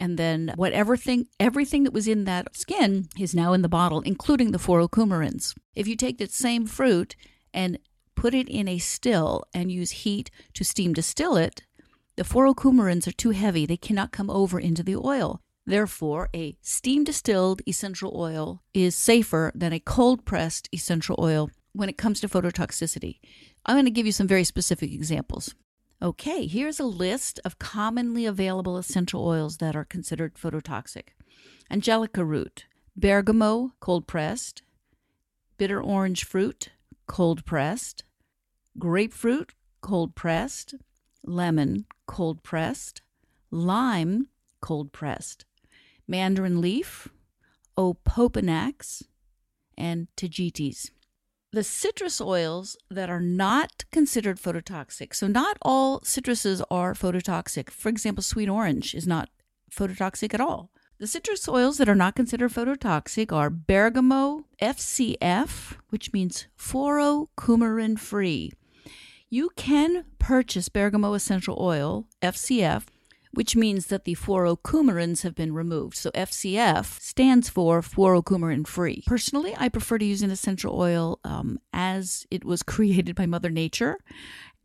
and 0.00 0.18
then 0.18 0.52
whatever 0.56 0.96
thing 0.96 1.28
everything 1.38 1.84
that 1.84 1.92
was 1.92 2.08
in 2.08 2.24
that 2.24 2.56
skin 2.56 3.08
is 3.18 3.34
now 3.34 3.52
in 3.52 3.62
the 3.62 3.68
bottle 3.68 4.00
including 4.00 4.50
the 4.50 4.58
four 4.58 4.80
furanocoumarins 4.80 5.54
if 5.76 5.86
you 5.86 5.94
take 5.94 6.18
that 6.18 6.32
same 6.32 6.66
fruit 6.66 7.14
and 7.54 7.78
put 8.16 8.34
it 8.34 8.48
in 8.48 8.66
a 8.66 8.78
still 8.78 9.44
and 9.54 9.70
use 9.70 9.90
heat 9.90 10.30
to 10.54 10.64
steam 10.64 10.92
distill 10.92 11.36
it 11.36 11.62
the 12.20 12.24
four 12.24 12.44
furanocoumarins 12.46 13.06
are 13.06 13.12
too 13.12 13.30
heavy. 13.30 13.64
They 13.64 13.78
cannot 13.78 14.12
come 14.12 14.28
over 14.28 14.60
into 14.60 14.82
the 14.82 14.94
oil. 14.94 15.40
Therefore 15.64 16.28
a 16.34 16.54
steam 16.60 17.02
distilled 17.02 17.62
essential 17.66 18.12
oil 18.14 18.62
is 18.74 18.94
safer 18.94 19.50
than 19.54 19.72
a 19.72 19.80
cold 19.80 20.26
pressed 20.26 20.68
essential 20.70 21.16
oil 21.18 21.48
when 21.72 21.88
it 21.88 21.96
comes 21.96 22.20
to 22.20 22.28
phototoxicity. 22.28 23.20
I'm 23.64 23.74
going 23.74 23.86
to 23.86 23.90
give 23.90 24.04
you 24.04 24.12
some 24.12 24.26
very 24.26 24.44
specific 24.44 24.92
examples 24.92 25.54
Okay, 26.02 26.46
here's 26.46 26.80
a 26.80 26.84
list 26.84 27.40
of 27.44 27.58
commonly 27.58 28.24
available 28.24 28.78
essential 28.78 29.22
oils 29.26 29.58
that 29.58 29.76
are 29.76 29.84
considered 29.84 30.34
phototoxic. 30.34 31.08
Angelica 31.70 32.24
root, 32.24 32.64
bergamot, 32.96 33.72
cold 33.80 34.06
pressed, 34.06 34.62
bitter 35.58 35.78
orange 35.78 36.24
fruit, 36.24 36.70
cold 37.06 37.44
pressed, 37.44 38.04
grapefruit, 38.78 39.52
cold 39.82 40.14
pressed, 40.14 40.74
lemon, 41.26 41.84
cold 42.06 42.42
pressed, 42.42 43.02
lime, 43.50 44.28
cold 44.62 44.92
pressed, 44.92 45.44
mandarin 46.08 46.62
leaf, 46.62 47.08
opopanax, 47.76 49.02
and 49.76 50.08
tagetes 50.16 50.90
the 51.52 51.64
citrus 51.64 52.20
oils 52.20 52.76
that 52.90 53.10
are 53.10 53.20
not 53.20 53.84
considered 53.90 54.38
phototoxic. 54.38 55.14
So, 55.14 55.26
not 55.26 55.58
all 55.62 56.00
citruses 56.00 56.62
are 56.70 56.94
phototoxic. 56.94 57.70
For 57.70 57.88
example, 57.88 58.22
sweet 58.22 58.48
orange 58.48 58.94
is 58.94 59.06
not 59.06 59.30
phototoxic 59.72 60.34
at 60.34 60.40
all. 60.40 60.70
The 60.98 61.06
citrus 61.06 61.48
oils 61.48 61.78
that 61.78 61.88
are 61.88 61.94
not 61.94 62.14
considered 62.14 62.52
phototoxic 62.52 63.32
are 63.32 63.50
bergamot 63.50 64.44
FCF, 64.60 65.76
which 65.88 66.12
means 66.12 66.46
furanocoumarin 66.58 67.98
free. 67.98 68.52
You 69.30 69.50
can 69.56 70.04
purchase 70.18 70.68
bergamot 70.68 71.16
essential 71.16 71.56
oil, 71.58 72.06
FCF, 72.20 72.84
which 73.32 73.54
means 73.54 73.86
that 73.86 74.04
the 74.04 74.14
furanocoumarins 74.14 75.22
have 75.22 75.34
been 75.34 75.54
removed. 75.54 75.96
So 75.96 76.10
FCF 76.10 77.00
stands 77.00 77.48
for 77.48 77.80
furanocoumarin 77.80 78.66
free. 78.66 79.04
Personally, 79.06 79.54
I 79.56 79.68
prefer 79.68 79.98
to 79.98 80.04
use 80.04 80.22
an 80.22 80.30
essential 80.30 80.78
oil 80.78 81.20
um, 81.24 81.58
as 81.72 82.26
it 82.30 82.44
was 82.44 82.62
created 82.74 83.14
by 83.14 83.26
Mother 83.26 83.50
Nature 83.50 83.98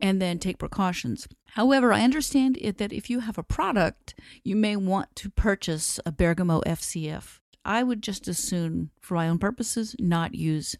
and 0.00 0.20
then 0.20 0.38
take 0.38 0.58
precautions. 0.58 1.26
However, 1.50 1.92
I 1.92 2.02
understand 2.02 2.58
it 2.60 2.78
that 2.78 2.92
if 2.92 3.08
you 3.08 3.20
have 3.20 3.38
a 3.38 3.42
product, 3.42 4.14
you 4.44 4.56
may 4.56 4.76
want 4.76 5.14
to 5.16 5.30
purchase 5.30 5.98
a 6.04 6.12
bergamot 6.12 6.64
FCF. 6.64 7.40
I 7.64 7.82
would 7.82 8.02
just 8.02 8.28
as 8.28 8.38
soon, 8.38 8.90
for 9.00 9.14
my 9.14 9.28
own 9.28 9.38
purposes, 9.38 9.96
not 9.98 10.34
use 10.34 10.76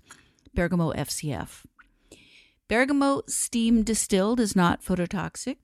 bergamot 0.55 0.97
FCF. 0.97 1.65
Bergamot 2.69 3.31
steam 3.31 3.83
distilled 3.83 4.41
is 4.41 4.57
not 4.57 4.83
phototoxic. 4.83 5.57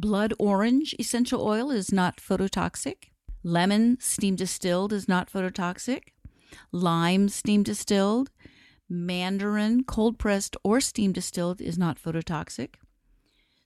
Blood 0.00 0.32
orange 0.38 0.94
essential 0.98 1.46
oil 1.46 1.70
is 1.70 1.92
not 1.92 2.16
phototoxic. 2.16 3.10
Lemon 3.42 3.98
steam 4.00 4.34
distilled 4.34 4.94
is 4.94 5.06
not 5.06 5.30
phototoxic. 5.30 6.14
Lime 6.72 7.28
steam 7.28 7.62
distilled. 7.62 8.30
Mandarin 8.88 9.84
cold 9.84 10.18
pressed 10.18 10.56
or 10.64 10.80
steam 10.80 11.12
distilled 11.12 11.60
is 11.60 11.76
not 11.76 12.02
phototoxic. 12.02 12.76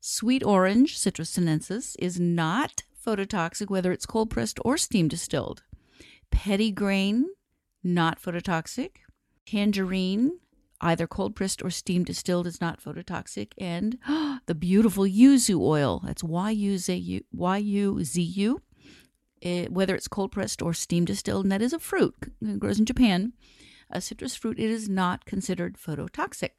Sweet 0.01 0.43
orange, 0.43 0.99
Citrus 0.99 1.31
sinensis, 1.31 1.95
is 2.01 2.19
not 2.19 2.83
phototoxic 3.07 3.71
whether 3.71 3.93
it's 3.93 4.05
cold 4.05 4.29
pressed 4.29 4.59
or 4.65 4.77
steam 4.77 5.07
distilled. 5.07 5.63
Petitgrain, 6.33 7.27
not 7.85 8.21
phototoxic. 8.21 8.97
Tangerine, 9.47 10.41
either 10.85 11.07
cold 11.07 11.35
pressed 11.35 11.63
or 11.63 11.71
steam 11.71 12.05
distilled, 12.05 12.47
is 12.47 12.61
not 12.61 12.83
phototoxic. 12.83 13.53
And 13.59 13.99
the 14.47 14.55
beautiful 14.55 15.05
yuzu 15.05 15.61
oil, 15.61 16.03
that's 16.05 16.23
Y 16.23 16.51
U 16.51 16.79
Z 16.79 16.95
U, 16.95 17.25
Y 17.33 17.57
U 17.57 18.05
Z 18.05 18.23
U, 18.23 18.63
eh, 19.43 19.67
whether 19.69 19.95
it's 19.95 20.09
cold 20.09 20.33
pressed 20.33 20.63
or 20.63 20.75
steam 20.75 21.05
distilled, 21.05 21.45
and 21.45 21.53
that 21.53 21.63
is 21.63 21.73
a 21.73 21.79
fruit, 21.79 22.15
it 22.41 22.61
grows 22.61 22.79
in 22.79 22.87
Japan, 22.87 23.33
a 23.91 24.01
citrus 24.01 24.37
fruit, 24.37 24.59
it 24.59 24.71
is 24.71 24.89
not 24.89 25.25
considered 25.25 25.77
phototoxic. 25.77 26.51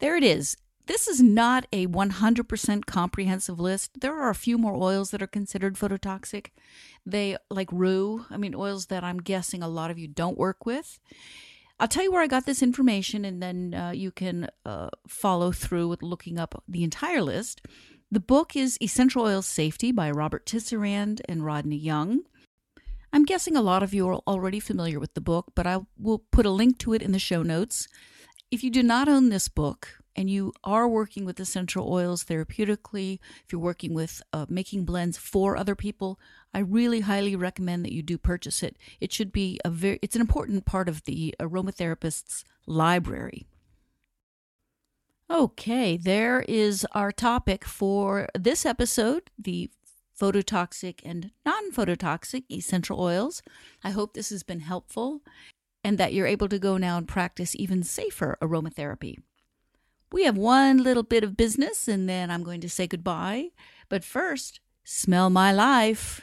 There 0.00 0.16
it 0.16 0.24
is. 0.24 0.56
This 0.86 1.06
is 1.06 1.20
not 1.20 1.66
a 1.70 1.86
100% 1.86 2.86
comprehensive 2.86 3.60
list. 3.60 4.00
There 4.00 4.18
are 4.18 4.30
a 4.30 4.34
few 4.34 4.56
more 4.56 4.74
oils 4.74 5.10
that 5.10 5.22
are 5.22 5.26
considered 5.26 5.74
phototoxic. 5.74 6.46
They, 7.04 7.36
like 7.50 7.68
rue, 7.70 8.24
I 8.30 8.38
mean, 8.38 8.54
oils 8.54 8.86
that 8.86 9.04
I'm 9.04 9.18
guessing 9.18 9.62
a 9.62 9.68
lot 9.68 9.90
of 9.90 9.98
you 9.98 10.08
don't 10.08 10.38
work 10.38 10.64
with. 10.64 10.98
I'll 11.80 11.88
tell 11.88 12.02
you 12.02 12.10
where 12.10 12.22
I 12.22 12.26
got 12.26 12.44
this 12.44 12.62
information, 12.62 13.24
and 13.24 13.40
then 13.40 13.72
uh, 13.72 13.90
you 13.90 14.10
can 14.10 14.48
uh, 14.66 14.88
follow 15.06 15.52
through 15.52 15.88
with 15.88 16.02
looking 16.02 16.38
up 16.38 16.62
the 16.66 16.82
entire 16.82 17.22
list. 17.22 17.62
The 18.10 18.20
book 18.20 18.56
is 18.56 18.78
Essential 18.82 19.22
Oil 19.22 19.42
Safety 19.42 19.92
by 19.92 20.10
Robert 20.10 20.44
Tisserand 20.44 21.20
and 21.28 21.44
Rodney 21.44 21.76
Young. 21.76 22.22
I'm 23.12 23.24
guessing 23.24 23.56
a 23.56 23.62
lot 23.62 23.82
of 23.82 23.94
you 23.94 24.08
are 24.08 24.20
already 24.26 24.60
familiar 24.60 24.98
with 24.98 25.14
the 25.14 25.20
book, 25.20 25.52
but 25.54 25.66
I 25.66 25.80
will 25.96 26.18
put 26.30 26.46
a 26.46 26.50
link 26.50 26.78
to 26.78 26.94
it 26.94 27.02
in 27.02 27.12
the 27.12 27.18
show 27.18 27.42
notes. 27.42 27.86
If 28.50 28.64
you 28.64 28.70
do 28.70 28.82
not 28.82 29.08
own 29.08 29.28
this 29.28 29.48
book, 29.48 30.00
and 30.18 30.28
you 30.28 30.52
are 30.64 30.88
working 30.88 31.24
with 31.24 31.38
essential 31.38 31.88
oils 31.88 32.24
therapeutically, 32.24 33.20
if 33.44 33.52
you're 33.52 33.60
working 33.60 33.94
with 33.94 34.20
uh, 34.32 34.46
making 34.48 34.84
blends 34.84 35.16
for 35.16 35.56
other 35.56 35.76
people, 35.76 36.18
I 36.52 36.58
really 36.58 37.02
highly 37.02 37.36
recommend 37.36 37.84
that 37.84 37.92
you 37.92 38.02
do 38.02 38.18
purchase 38.18 38.64
it. 38.64 38.76
It 39.00 39.12
should 39.12 39.30
be 39.30 39.60
a 39.64 39.70
very 39.70 40.00
it's 40.02 40.16
an 40.16 40.20
important 40.20 40.64
part 40.64 40.88
of 40.88 41.04
the 41.04 41.36
aromatherapist's 41.38 42.44
library. 42.66 43.46
Okay, 45.30 45.96
there 45.96 46.44
is 46.48 46.84
our 46.92 47.12
topic 47.12 47.64
for 47.64 48.26
this 48.36 48.66
episode, 48.66 49.30
the 49.38 49.70
phototoxic 50.20 50.98
and 51.04 51.30
non-phototoxic 51.46 52.42
essential 52.50 53.00
oils. 53.00 53.40
I 53.84 53.90
hope 53.90 54.14
this 54.14 54.30
has 54.30 54.42
been 54.42 54.60
helpful 54.60 55.20
and 55.84 55.96
that 55.98 56.12
you're 56.12 56.26
able 56.26 56.48
to 56.48 56.58
go 56.58 56.76
now 56.76 56.98
and 56.98 57.06
practice 57.06 57.54
even 57.54 57.84
safer 57.84 58.36
aromatherapy. 58.42 59.18
We 60.10 60.24
have 60.24 60.38
one 60.38 60.82
little 60.82 61.02
bit 61.02 61.22
of 61.22 61.36
business 61.36 61.86
and 61.86 62.08
then 62.08 62.30
I'm 62.30 62.42
going 62.42 62.62
to 62.62 62.68
say 62.68 62.86
goodbye. 62.86 63.50
But 63.88 64.04
first, 64.04 64.60
smell 64.84 65.28
my 65.28 65.52
life. 65.52 66.22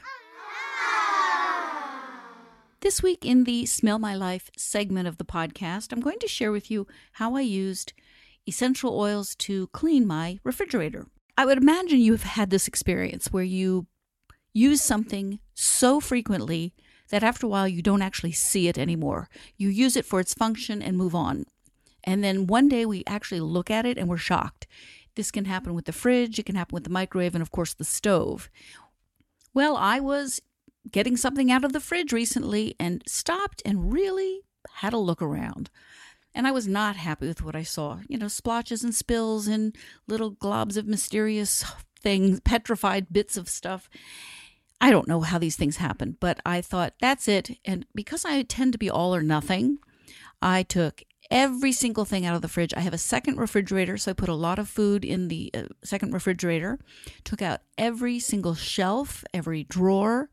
This 2.82 3.02
week 3.04 3.26
in 3.26 3.44
the 3.44 3.66
Smell 3.66 4.00
My 4.00 4.16
Life 4.16 4.50
segment 4.58 5.08
of 5.08 5.18
the 5.18 5.26
podcast, 5.26 5.92
I'm 5.92 6.02
going 6.02 6.20
to 6.20 6.28
share 6.28 6.52
with 6.52 6.70
you 6.70 6.88
how 7.14 7.36
I 7.36 7.42
used 7.42 7.94
essential 8.48 9.00
oils 9.00 9.36
to 9.36 9.68
clean 9.68 10.06
my 10.06 10.40
refrigerator. 10.44 11.08
I 11.38 11.46
would 11.46 11.58
imagine 11.58 12.00
you 12.00 12.12
have 12.14 12.24
had 12.24 12.50
this 12.50 12.68
experience 12.68 13.32
where 13.32 13.44
you 13.44 13.88
use 14.54 14.82
something 14.82 15.40
so 15.54 16.00
frequently 16.00 16.74
that 17.10 17.24
after 17.24 17.46
a 17.46 17.50
while 17.50 17.68
you 17.68 17.82
don't 17.82 18.02
actually 18.02 18.32
see 18.32 18.68
it 18.68 18.78
anymore. 18.78 19.30
You 19.58 19.70
use 19.70 19.96
it 19.96 20.06
for 20.06 20.20
its 20.20 20.34
function 20.34 20.82
and 20.82 20.98
move 20.98 21.14
on. 21.14 21.46
And 22.06 22.24
then 22.24 22.48
one 22.48 22.70
day 22.70 22.86
we 22.86 23.04
actually 23.08 23.42
look 23.42 23.70
at 23.70 23.86
it 23.86 23.98
and 23.98 24.08
we're 24.08 24.18
shocked. 24.18 24.68
This 25.16 25.32
can 25.32 25.46
happen 25.46 25.74
with 25.74 25.86
the 25.86 25.94
fridge, 25.94 26.40
it 26.40 26.46
can 26.46 26.56
happen 26.56 26.74
with 26.74 26.84
the 26.84 26.90
microwave, 26.90 27.36
and 27.36 27.42
of 27.42 27.52
course 27.52 27.74
the 27.74 27.84
stove. 27.84 28.50
Well, 29.54 29.78
I 29.78 30.00
was 30.00 30.42
getting 30.92 31.18
something 31.18 31.52
out 31.52 31.64
of 31.64 31.74
the 31.74 31.80
fridge 31.80 32.12
recently 32.12 32.76
and 32.80 33.02
stopped 33.08 33.62
and 33.66 33.92
really 33.92 34.42
had 34.76 34.94
a 34.94 34.98
look 34.98 35.22
around. 35.22 35.70
And 36.34 36.46
I 36.46 36.52
was 36.52 36.68
not 36.68 36.98
happy 36.98 37.28
with 37.28 37.42
what 37.42 37.56
I 37.56 37.64
saw. 37.64 38.00
You 38.10 38.18
know, 38.18 38.28
splotches 38.28 38.84
and 38.84 38.94
spills 38.94 39.48
and 39.48 39.76
little 40.08 40.34
globs 40.34 40.76
of 40.76 40.86
mysterious 40.86 41.64
things, 42.02 42.40
petrified 42.44 43.08
bits 43.12 43.38
of 43.38 43.48
stuff. 43.48 43.90
I 44.82 44.92
don't 44.92 45.08
know 45.08 45.22
how 45.22 45.38
these 45.38 45.56
things 45.56 45.78
happen, 45.78 46.18
but 46.20 46.42
I 46.46 46.60
thought 46.60 46.94
that's 47.00 47.30
it. 47.30 47.58
And 47.64 47.86
because 47.96 48.26
I 48.26 48.42
tend 48.44 48.74
to 48.74 48.78
be 48.78 48.90
all 48.90 49.16
or 49.16 49.24
nothing, 49.24 49.80
I 50.42 50.64
took 50.64 51.04
every 51.32 51.72
single 51.72 52.06
thing 52.06 52.26
out 52.26 52.36
of 52.36 52.42
the 52.42 52.48
fridge. 52.48 52.74
I 52.76 52.82
have 52.82 52.94
a 52.94 52.98
second 52.98 53.38
refrigerator, 53.38 53.98
so 53.98 54.12
I 54.12 54.14
put 54.14 54.30
a 54.30 54.34
lot 54.34 54.60
of 54.60 54.70
food 54.70 55.04
in 55.04 55.28
the 55.28 55.52
uh, 55.54 55.64
second 55.84 56.14
refrigerator. 56.14 56.80
Took 57.24 57.42
out 57.42 57.62
every 57.78 58.20
single 58.20 58.56
shelf, 58.56 59.24
every 59.34 59.64
drawer. 59.64 60.30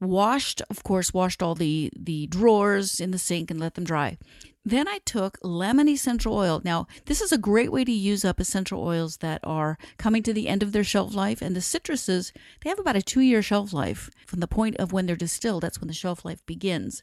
Washed, 0.00 0.62
of 0.68 0.82
course, 0.82 1.14
washed 1.14 1.42
all 1.42 1.54
the 1.54 1.92
the 1.96 2.26
drawers 2.26 2.98
in 2.98 3.12
the 3.12 3.18
sink 3.18 3.52
and 3.52 3.60
let 3.60 3.74
them 3.74 3.84
dry. 3.84 4.18
Then 4.64 4.86
I 4.86 4.98
took 5.04 5.38
lemon 5.42 5.88
essential 5.88 6.34
oil. 6.34 6.60
Now, 6.64 6.86
this 7.06 7.20
is 7.20 7.32
a 7.32 7.38
great 7.38 7.72
way 7.72 7.84
to 7.84 7.92
use 7.92 8.24
up 8.24 8.38
essential 8.38 8.82
oils 8.82 9.18
that 9.18 9.40
are 9.42 9.76
coming 9.98 10.22
to 10.22 10.32
the 10.32 10.48
end 10.48 10.62
of 10.62 10.72
their 10.72 10.84
shelf 10.84 11.14
life. 11.14 11.42
And 11.42 11.56
the 11.56 11.60
citruses, 11.60 12.32
they 12.62 12.70
have 12.70 12.78
about 12.78 12.96
a 12.96 13.02
two 13.02 13.20
year 13.20 13.42
shelf 13.42 13.72
life 13.72 14.10
from 14.26 14.40
the 14.40 14.46
point 14.46 14.76
of 14.76 14.92
when 14.92 15.06
they're 15.06 15.16
distilled. 15.16 15.62
That's 15.62 15.80
when 15.80 15.88
the 15.88 15.94
shelf 15.94 16.24
life 16.24 16.44
begins. 16.46 17.02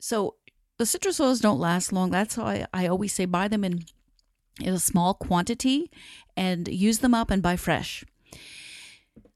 So 0.00 0.36
the 0.80 0.86
citrus 0.86 1.20
oils 1.20 1.40
don't 1.40 1.60
last 1.60 1.92
long. 1.92 2.10
That's 2.10 2.38
why 2.38 2.66
I, 2.72 2.84
I 2.84 2.86
always 2.86 3.12
say 3.12 3.26
buy 3.26 3.48
them 3.48 3.64
in, 3.64 3.84
in 4.58 4.72
a 4.72 4.78
small 4.78 5.12
quantity 5.12 5.90
and 6.38 6.66
use 6.68 7.00
them 7.00 7.12
up 7.12 7.30
and 7.30 7.42
buy 7.42 7.56
fresh. 7.56 8.02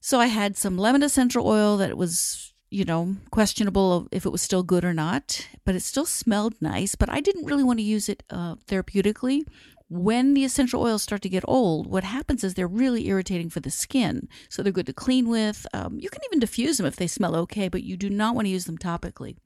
So 0.01 0.21
I 0.21 0.27
had 0.27 0.57
some 0.57 0.79
lemon 0.79 1.03
essential 1.03 1.47
oil 1.47 1.77
that 1.77 1.99
was, 1.99 2.55
you 2.71 2.87
know, 2.87 3.17
questionable 3.31 4.09
if 4.11 4.25
it 4.25 4.33
was 4.33 4.41
still 4.41 4.63
good 4.63 4.87
or 4.87 4.95
not, 4.95 5.47
but 5.67 5.75
it 5.75 5.83
still 5.83 6.07
smelled 6.07 6.55
nice. 6.63 6.95
But 6.95 7.11
I 7.11 7.21
didn't 7.21 7.45
really 7.45 7.63
want 7.63 7.79
to 7.79 7.85
use 7.85 8.09
it 8.09 8.23
uh, 8.31 8.55
therapeutically. 8.67 9.43
When 9.91 10.33
the 10.33 10.45
essential 10.45 10.81
oils 10.81 11.03
start 11.03 11.21
to 11.23 11.29
get 11.29 11.45
old, 11.47 11.87
what 11.87 12.05
happens 12.05 12.43
is 12.43 12.55
they're 12.55 12.67
really 12.67 13.07
irritating 13.07 13.51
for 13.51 13.61
the 13.61 13.71
skin. 13.71 14.29
So 14.49 14.63
they're 14.63 14.73
good 14.73 14.87
to 14.87 14.95
clean 14.95 15.29
with. 15.29 15.67
Um, 15.75 15.99
you 16.01 16.09
can 16.09 16.23
even 16.25 16.41
diffuse 16.41 16.79
them 16.79 16.87
if 16.87 16.97
they 16.97 17.07
smell 17.07 17.37
okay, 17.37 17.69
but 17.69 17.83
you 17.83 17.99
do 17.99 18.09
not 18.09 18.35
want 18.35 18.47
to 18.47 18.51
use 18.51 18.65
them 18.65 18.79
topically. 18.79 19.37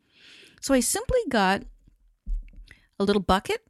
So 0.60 0.74
I 0.74 0.80
simply 0.80 1.20
got 1.28 1.64
a 2.98 3.04
little 3.04 3.22
bucket. 3.22 3.64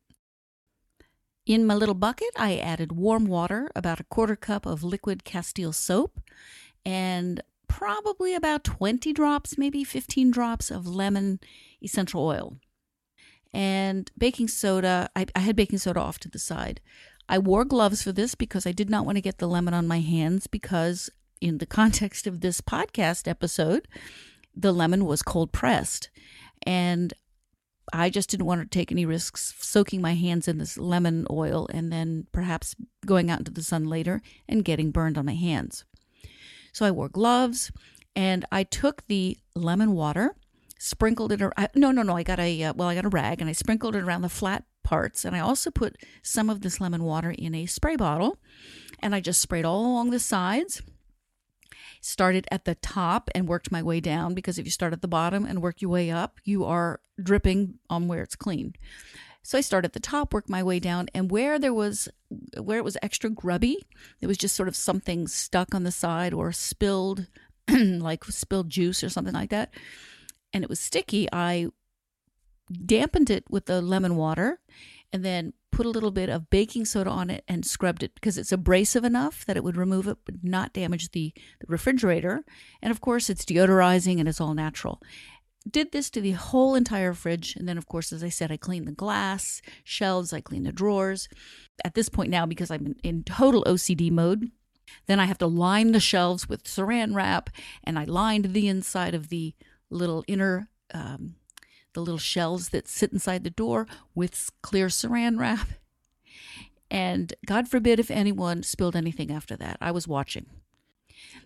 In 1.46 1.66
my 1.66 1.74
little 1.74 1.94
bucket, 1.94 2.30
I 2.36 2.56
added 2.56 2.92
warm 2.92 3.24
water, 3.26 3.70
about 3.74 4.00
a 4.00 4.04
quarter 4.04 4.36
cup 4.36 4.66
of 4.66 4.84
liquid 4.84 5.24
Castile 5.24 5.72
soap, 5.72 6.20
and 6.84 7.42
probably 7.68 8.34
about 8.34 8.64
20 8.64 9.12
drops, 9.12 9.56
maybe 9.56 9.84
15 9.84 10.30
drops 10.30 10.70
of 10.70 10.86
lemon 10.86 11.40
essential 11.82 12.24
oil. 12.24 12.58
And 13.52 14.10
baking 14.16 14.48
soda, 14.48 15.08
I, 15.16 15.26
I 15.34 15.40
had 15.40 15.56
baking 15.56 15.78
soda 15.78 16.00
off 16.00 16.18
to 16.20 16.28
the 16.28 16.38
side. 16.38 16.80
I 17.28 17.38
wore 17.38 17.64
gloves 17.64 18.02
for 18.02 18.12
this 18.12 18.34
because 18.34 18.66
I 18.66 18.72
did 18.72 18.90
not 18.90 19.06
want 19.06 19.16
to 19.16 19.22
get 19.22 19.38
the 19.38 19.46
lemon 19.46 19.74
on 19.74 19.86
my 19.86 20.00
hands 20.00 20.46
because, 20.46 21.10
in 21.40 21.58
the 21.58 21.66
context 21.80 22.26
of 22.26 22.40
this 22.40 22.60
podcast 22.60 23.28
episode, 23.28 23.88
the 24.54 24.72
lemon 24.72 25.04
was 25.04 25.22
cold 25.22 25.52
pressed. 25.52 26.10
And 26.66 27.14
I 27.92 28.10
just 28.10 28.30
didn't 28.30 28.46
want 28.46 28.60
to 28.60 28.78
take 28.78 28.92
any 28.92 29.06
risks 29.06 29.54
soaking 29.58 30.00
my 30.00 30.14
hands 30.14 30.48
in 30.48 30.58
this 30.58 30.76
lemon 30.78 31.26
oil 31.30 31.68
and 31.72 31.92
then 31.92 32.26
perhaps 32.32 32.74
going 33.06 33.30
out 33.30 33.40
into 33.40 33.50
the 33.50 33.62
sun 33.62 33.84
later 33.84 34.22
and 34.48 34.64
getting 34.64 34.90
burned 34.90 35.18
on 35.18 35.26
my 35.26 35.34
hands. 35.34 35.84
So 36.72 36.86
I 36.86 36.90
wore 36.90 37.08
gloves 37.08 37.72
and 38.14 38.44
I 38.50 38.64
took 38.64 39.06
the 39.06 39.38
lemon 39.54 39.92
water, 39.92 40.34
sprinkled 40.78 41.32
it. 41.32 41.42
I, 41.56 41.68
no, 41.74 41.90
no, 41.90 42.02
no. 42.02 42.16
I 42.16 42.22
got 42.22 42.40
a 42.40 42.64
uh, 42.64 42.72
well, 42.74 42.88
I 42.88 42.94
got 42.94 43.04
a 43.04 43.10
rag 43.10 43.40
and 43.40 43.48
I 43.48 43.52
sprinkled 43.52 43.96
it 43.96 44.02
around 44.02 44.22
the 44.22 44.28
flat 44.28 44.64
parts, 44.82 45.24
and 45.24 45.36
I 45.36 45.40
also 45.40 45.70
put 45.70 45.96
some 46.22 46.48
of 46.48 46.62
this 46.62 46.80
lemon 46.80 47.04
water 47.04 47.30
in 47.30 47.54
a 47.54 47.66
spray 47.66 47.96
bottle, 47.96 48.38
and 49.00 49.14
I 49.14 49.20
just 49.20 49.40
sprayed 49.40 49.64
all 49.64 49.86
along 49.86 50.10
the 50.10 50.18
sides 50.18 50.82
started 52.00 52.46
at 52.50 52.64
the 52.64 52.74
top 52.76 53.30
and 53.34 53.48
worked 53.48 53.72
my 53.72 53.82
way 53.82 54.00
down 54.00 54.34
because 54.34 54.58
if 54.58 54.64
you 54.64 54.70
start 54.70 54.92
at 54.92 55.02
the 55.02 55.08
bottom 55.08 55.44
and 55.44 55.62
work 55.62 55.80
your 55.80 55.90
way 55.90 56.10
up, 56.10 56.38
you 56.44 56.64
are 56.64 57.00
dripping 57.22 57.78
on 57.90 58.08
where 58.08 58.22
it's 58.22 58.36
clean. 58.36 58.74
So 59.42 59.56
I 59.56 59.62
started 59.62 59.88
at 59.88 59.92
the 59.94 60.00
top, 60.00 60.34
worked 60.34 60.50
my 60.50 60.62
way 60.62 60.78
down, 60.78 61.08
and 61.14 61.30
where 61.30 61.58
there 61.58 61.72
was 61.72 62.08
where 62.60 62.78
it 62.78 62.84
was 62.84 62.98
extra 63.02 63.30
grubby, 63.30 63.86
it 64.20 64.26
was 64.26 64.36
just 64.36 64.54
sort 64.54 64.68
of 64.68 64.76
something 64.76 65.26
stuck 65.26 65.74
on 65.74 65.84
the 65.84 65.92
side 65.92 66.34
or 66.34 66.52
spilled 66.52 67.26
like 67.68 68.24
spilled 68.24 68.68
juice 68.68 69.02
or 69.02 69.08
something 69.08 69.34
like 69.34 69.50
that. 69.50 69.72
And 70.52 70.64
it 70.64 70.70
was 70.70 70.80
sticky. 70.80 71.28
I 71.32 71.68
dampened 72.84 73.30
it 73.30 73.44
with 73.48 73.66
the 73.66 73.80
lemon 73.80 74.16
water 74.16 74.60
and 75.12 75.24
then 75.24 75.52
put 75.78 75.86
a 75.86 75.90
little 75.90 76.10
bit 76.10 76.28
of 76.28 76.50
baking 76.50 76.84
soda 76.84 77.08
on 77.08 77.30
it 77.30 77.44
and 77.46 77.64
scrubbed 77.64 78.02
it 78.02 78.12
because 78.16 78.36
it's 78.36 78.50
abrasive 78.50 79.04
enough 79.04 79.46
that 79.46 79.56
it 79.56 79.62
would 79.62 79.76
remove 79.76 80.08
it 80.08 80.18
but 80.24 80.34
not 80.42 80.72
damage 80.72 81.12
the, 81.12 81.32
the 81.60 81.66
refrigerator. 81.68 82.44
And 82.82 82.90
of 82.90 83.00
course, 83.00 83.30
it's 83.30 83.44
deodorizing 83.44 84.18
and 84.18 84.28
it's 84.28 84.40
all 84.40 84.54
natural. 84.54 85.00
Did 85.70 85.92
this 85.92 86.10
to 86.10 86.20
the 86.20 86.32
whole 86.32 86.74
entire 86.74 87.14
fridge. 87.14 87.54
And 87.54 87.68
then, 87.68 87.78
of 87.78 87.86
course, 87.86 88.12
as 88.12 88.24
I 88.24 88.28
said, 88.28 88.50
I 88.50 88.56
cleaned 88.56 88.88
the 88.88 88.92
glass 88.92 89.62
shelves, 89.84 90.32
I 90.32 90.40
cleaned 90.40 90.66
the 90.66 90.72
drawers. 90.72 91.28
At 91.84 91.94
this 91.94 92.08
point 92.08 92.30
now, 92.30 92.44
because 92.44 92.72
I'm 92.72 92.96
in, 93.04 93.22
total 93.22 93.62
OCD 93.62 94.10
mode, 94.10 94.50
Then 95.06 95.20
I 95.20 95.26
have 95.26 95.38
to 95.38 95.46
line 95.46 95.92
the 95.92 96.00
shelves 96.00 96.48
with 96.48 96.64
saran 96.64 97.14
wrap, 97.14 97.50
and 97.84 97.96
I 98.00 98.04
lined 98.04 98.46
the 98.46 98.66
inside 98.66 99.14
of 99.14 99.28
the 99.28 99.54
little 99.90 100.24
inner, 100.26 100.70
um, 100.92 101.36
the 101.98 102.04
little 102.04 102.16
shelves 102.16 102.68
that 102.68 102.86
sit 102.86 103.12
inside 103.12 103.42
the 103.42 103.50
door 103.50 103.84
with 104.14 104.52
clear 104.62 104.86
saran 104.86 105.36
wrap. 105.36 105.66
And 106.88 107.34
God 107.44 107.66
forbid 107.66 107.98
if 107.98 108.08
anyone 108.08 108.62
spilled 108.62 108.94
anything 108.94 109.32
after 109.32 109.56
that. 109.56 109.78
I 109.80 109.90
was 109.90 110.06
watching. 110.06 110.46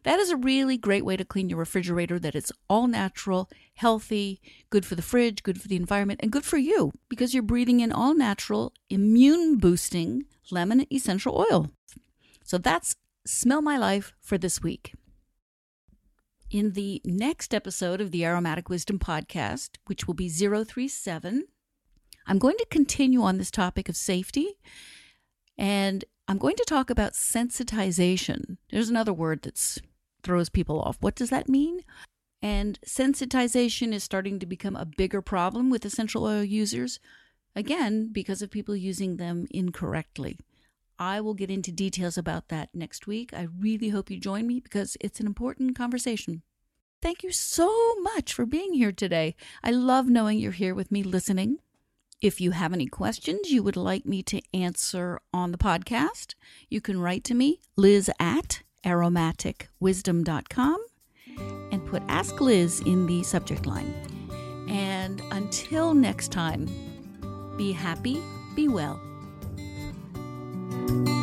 That 0.02 0.18
is 0.18 0.28
a 0.28 0.36
really 0.36 0.76
great 0.76 1.06
way 1.06 1.16
to 1.16 1.24
clean 1.24 1.48
your 1.48 1.58
refrigerator 1.58 2.18
that 2.18 2.34
it's 2.34 2.52
all 2.68 2.86
natural, 2.86 3.48
healthy, 3.72 4.42
good 4.68 4.84
for 4.84 4.94
the 4.94 5.00
fridge, 5.00 5.42
good 5.42 5.58
for 5.58 5.68
the 5.68 5.76
environment, 5.76 6.20
and 6.22 6.30
good 6.30 6.44
for 6.44 6.58
you 6.58 6.92
because 7.08 7.32
you're 7.32 7.42
breathing 7.42 7.80
in 7.80 7.90
all 7.90 8.14
natural, 8.14 8.74
immune 8.90 9.56
boosting 9.56 10.26
lemon 10.50 10.84
essential 10.92 11.46
oil. 11.50 11.70
So 12.44 12.58
that's 12.58 12.94
Smell 13.24 13.62
My 13.62 13.78
Life 13.78 14.12
for 14.20 14.36
this 14.36 14.62
week. 14.62 14.92
In 16.52 16.72
the 16.72 17.00
next 17.02 17.54
episode 17.54 18.02
of 18.02 18.10
the 18.10 18.26
Aromatic 18.26 18.68
Wisdom 18.68 18.98
podcast, 18.98 19.78
which 19.86 20.06
will 20.06 20.12
be 20.12 20.28
037, 20.28 21.44
I'm 22.26 22.38
going 22.38 22.58
to 22.58 22.66
continue 22.68 23.22
on 23.22 23.38
this 23.38 23.50
topic 23.50 23.88
of 23.88 23.96
safety 23.96 24.58
and 25.56 26.04
I'm 26.28 26.36
going 26.36 26.56
to 26.56 26.66
talk 26.68 26.90
about 26.90 27.14
sensitization. 27.14 28.58
There's 28.70 28.90
another 28.90 29.14
word 29.14 29.40
that 29.44 29.78
throws 30.22 30.50
people 30.50 30.78
off. 30.78 30.98
What 31.00 31.14
does 31.14 31.30
that 31.30 31.48
mean? 31.48 31.84
And 32.42 32.78
sensitization 32.86 33.94
is 33.94 34.04
starting 34.04 34.38
to 34.38 34.44
become 34.44 34.76
a 34.76 34.84
bigger 34.84 35.22
problem 35.22 35.70
with 35.70 35.86
essential 35.86 36.26
oil 36.26 36.44
users, 36.44 37.00
again, 37.56 38.10
because 38.12 38.42
of 38.42 38.50
people 38.50 38.76
using 38.76 39.16
them 39.16 39.46
incorrectly. 39.52 40.38
I 41.02 41.20
will 41.20 41.34
get 41.34 41.50
into 41.50 41.72
details 41.72 42.16
about 42.16 42.46
that 42.46 42.68
next 42.72 43.08
week. 43.08 43.34
I 43.34 43.48
really 43.58 43.88
hope 43.88 44.08
you 44.08 44.20
join 44.20 44.46
me 44.46 44.60
because 44.60 44.96
it's 45.00 45.18
an 45.18 45.26
important 45.26 45.76
conversation. 45.76 46.42
Thank 47.02 47.24
you 47.24 47.32
so 47.32 47.96
much 48.02 48.32
for 48.32 48.46
being 48.46 48.74
here 48.74 48.92
today. 48.92 49.34
I 49.64 49.72
love 49.72 50.06
knowing 50.06 50.38
you're 50.38 50.52
here 50.52 50.76
with 50.76 50.92
me 50.92 51.02
listening. 51.02 51.58
If 52.20 52.40
you 52.40 52.52
have 52.52 52.72
any 52.72 52.86
questions 52.86 53.50
you 53.50 53.64
would 53.64 53.76
like 53.76 54.06
me 54.06 54.22
to 54.22 54.40
answer 54.54 55.18
on 55.34 55.50
the 55.50 55.58
podcast, 55.58 56.36
you 56.68 56.80
can 56.80 57.00
write 57.00 57.24
to 57.24 57.34
me, 57.34 57.58
liz 57.74 58.08
at 58.20 58.62
aromaticwisdom.com, 58.84 60.86
and 61.72 61.86
put 61.86 62.04
Ask 62.06 62.40
Liz 62.40 62.80
in 62.86 63.06
the 63.06 63.24
subject 63.24 63.66
line. 63.66 63.92
And 64.68 65.20
until 65.32 65.94
next 65.94 66.30
time, 66.30 66.68
be 67.56 67.72
happy, 67.72 68.22
be 68.54 68.68
well 68.68 69.00
you 70.72 71.21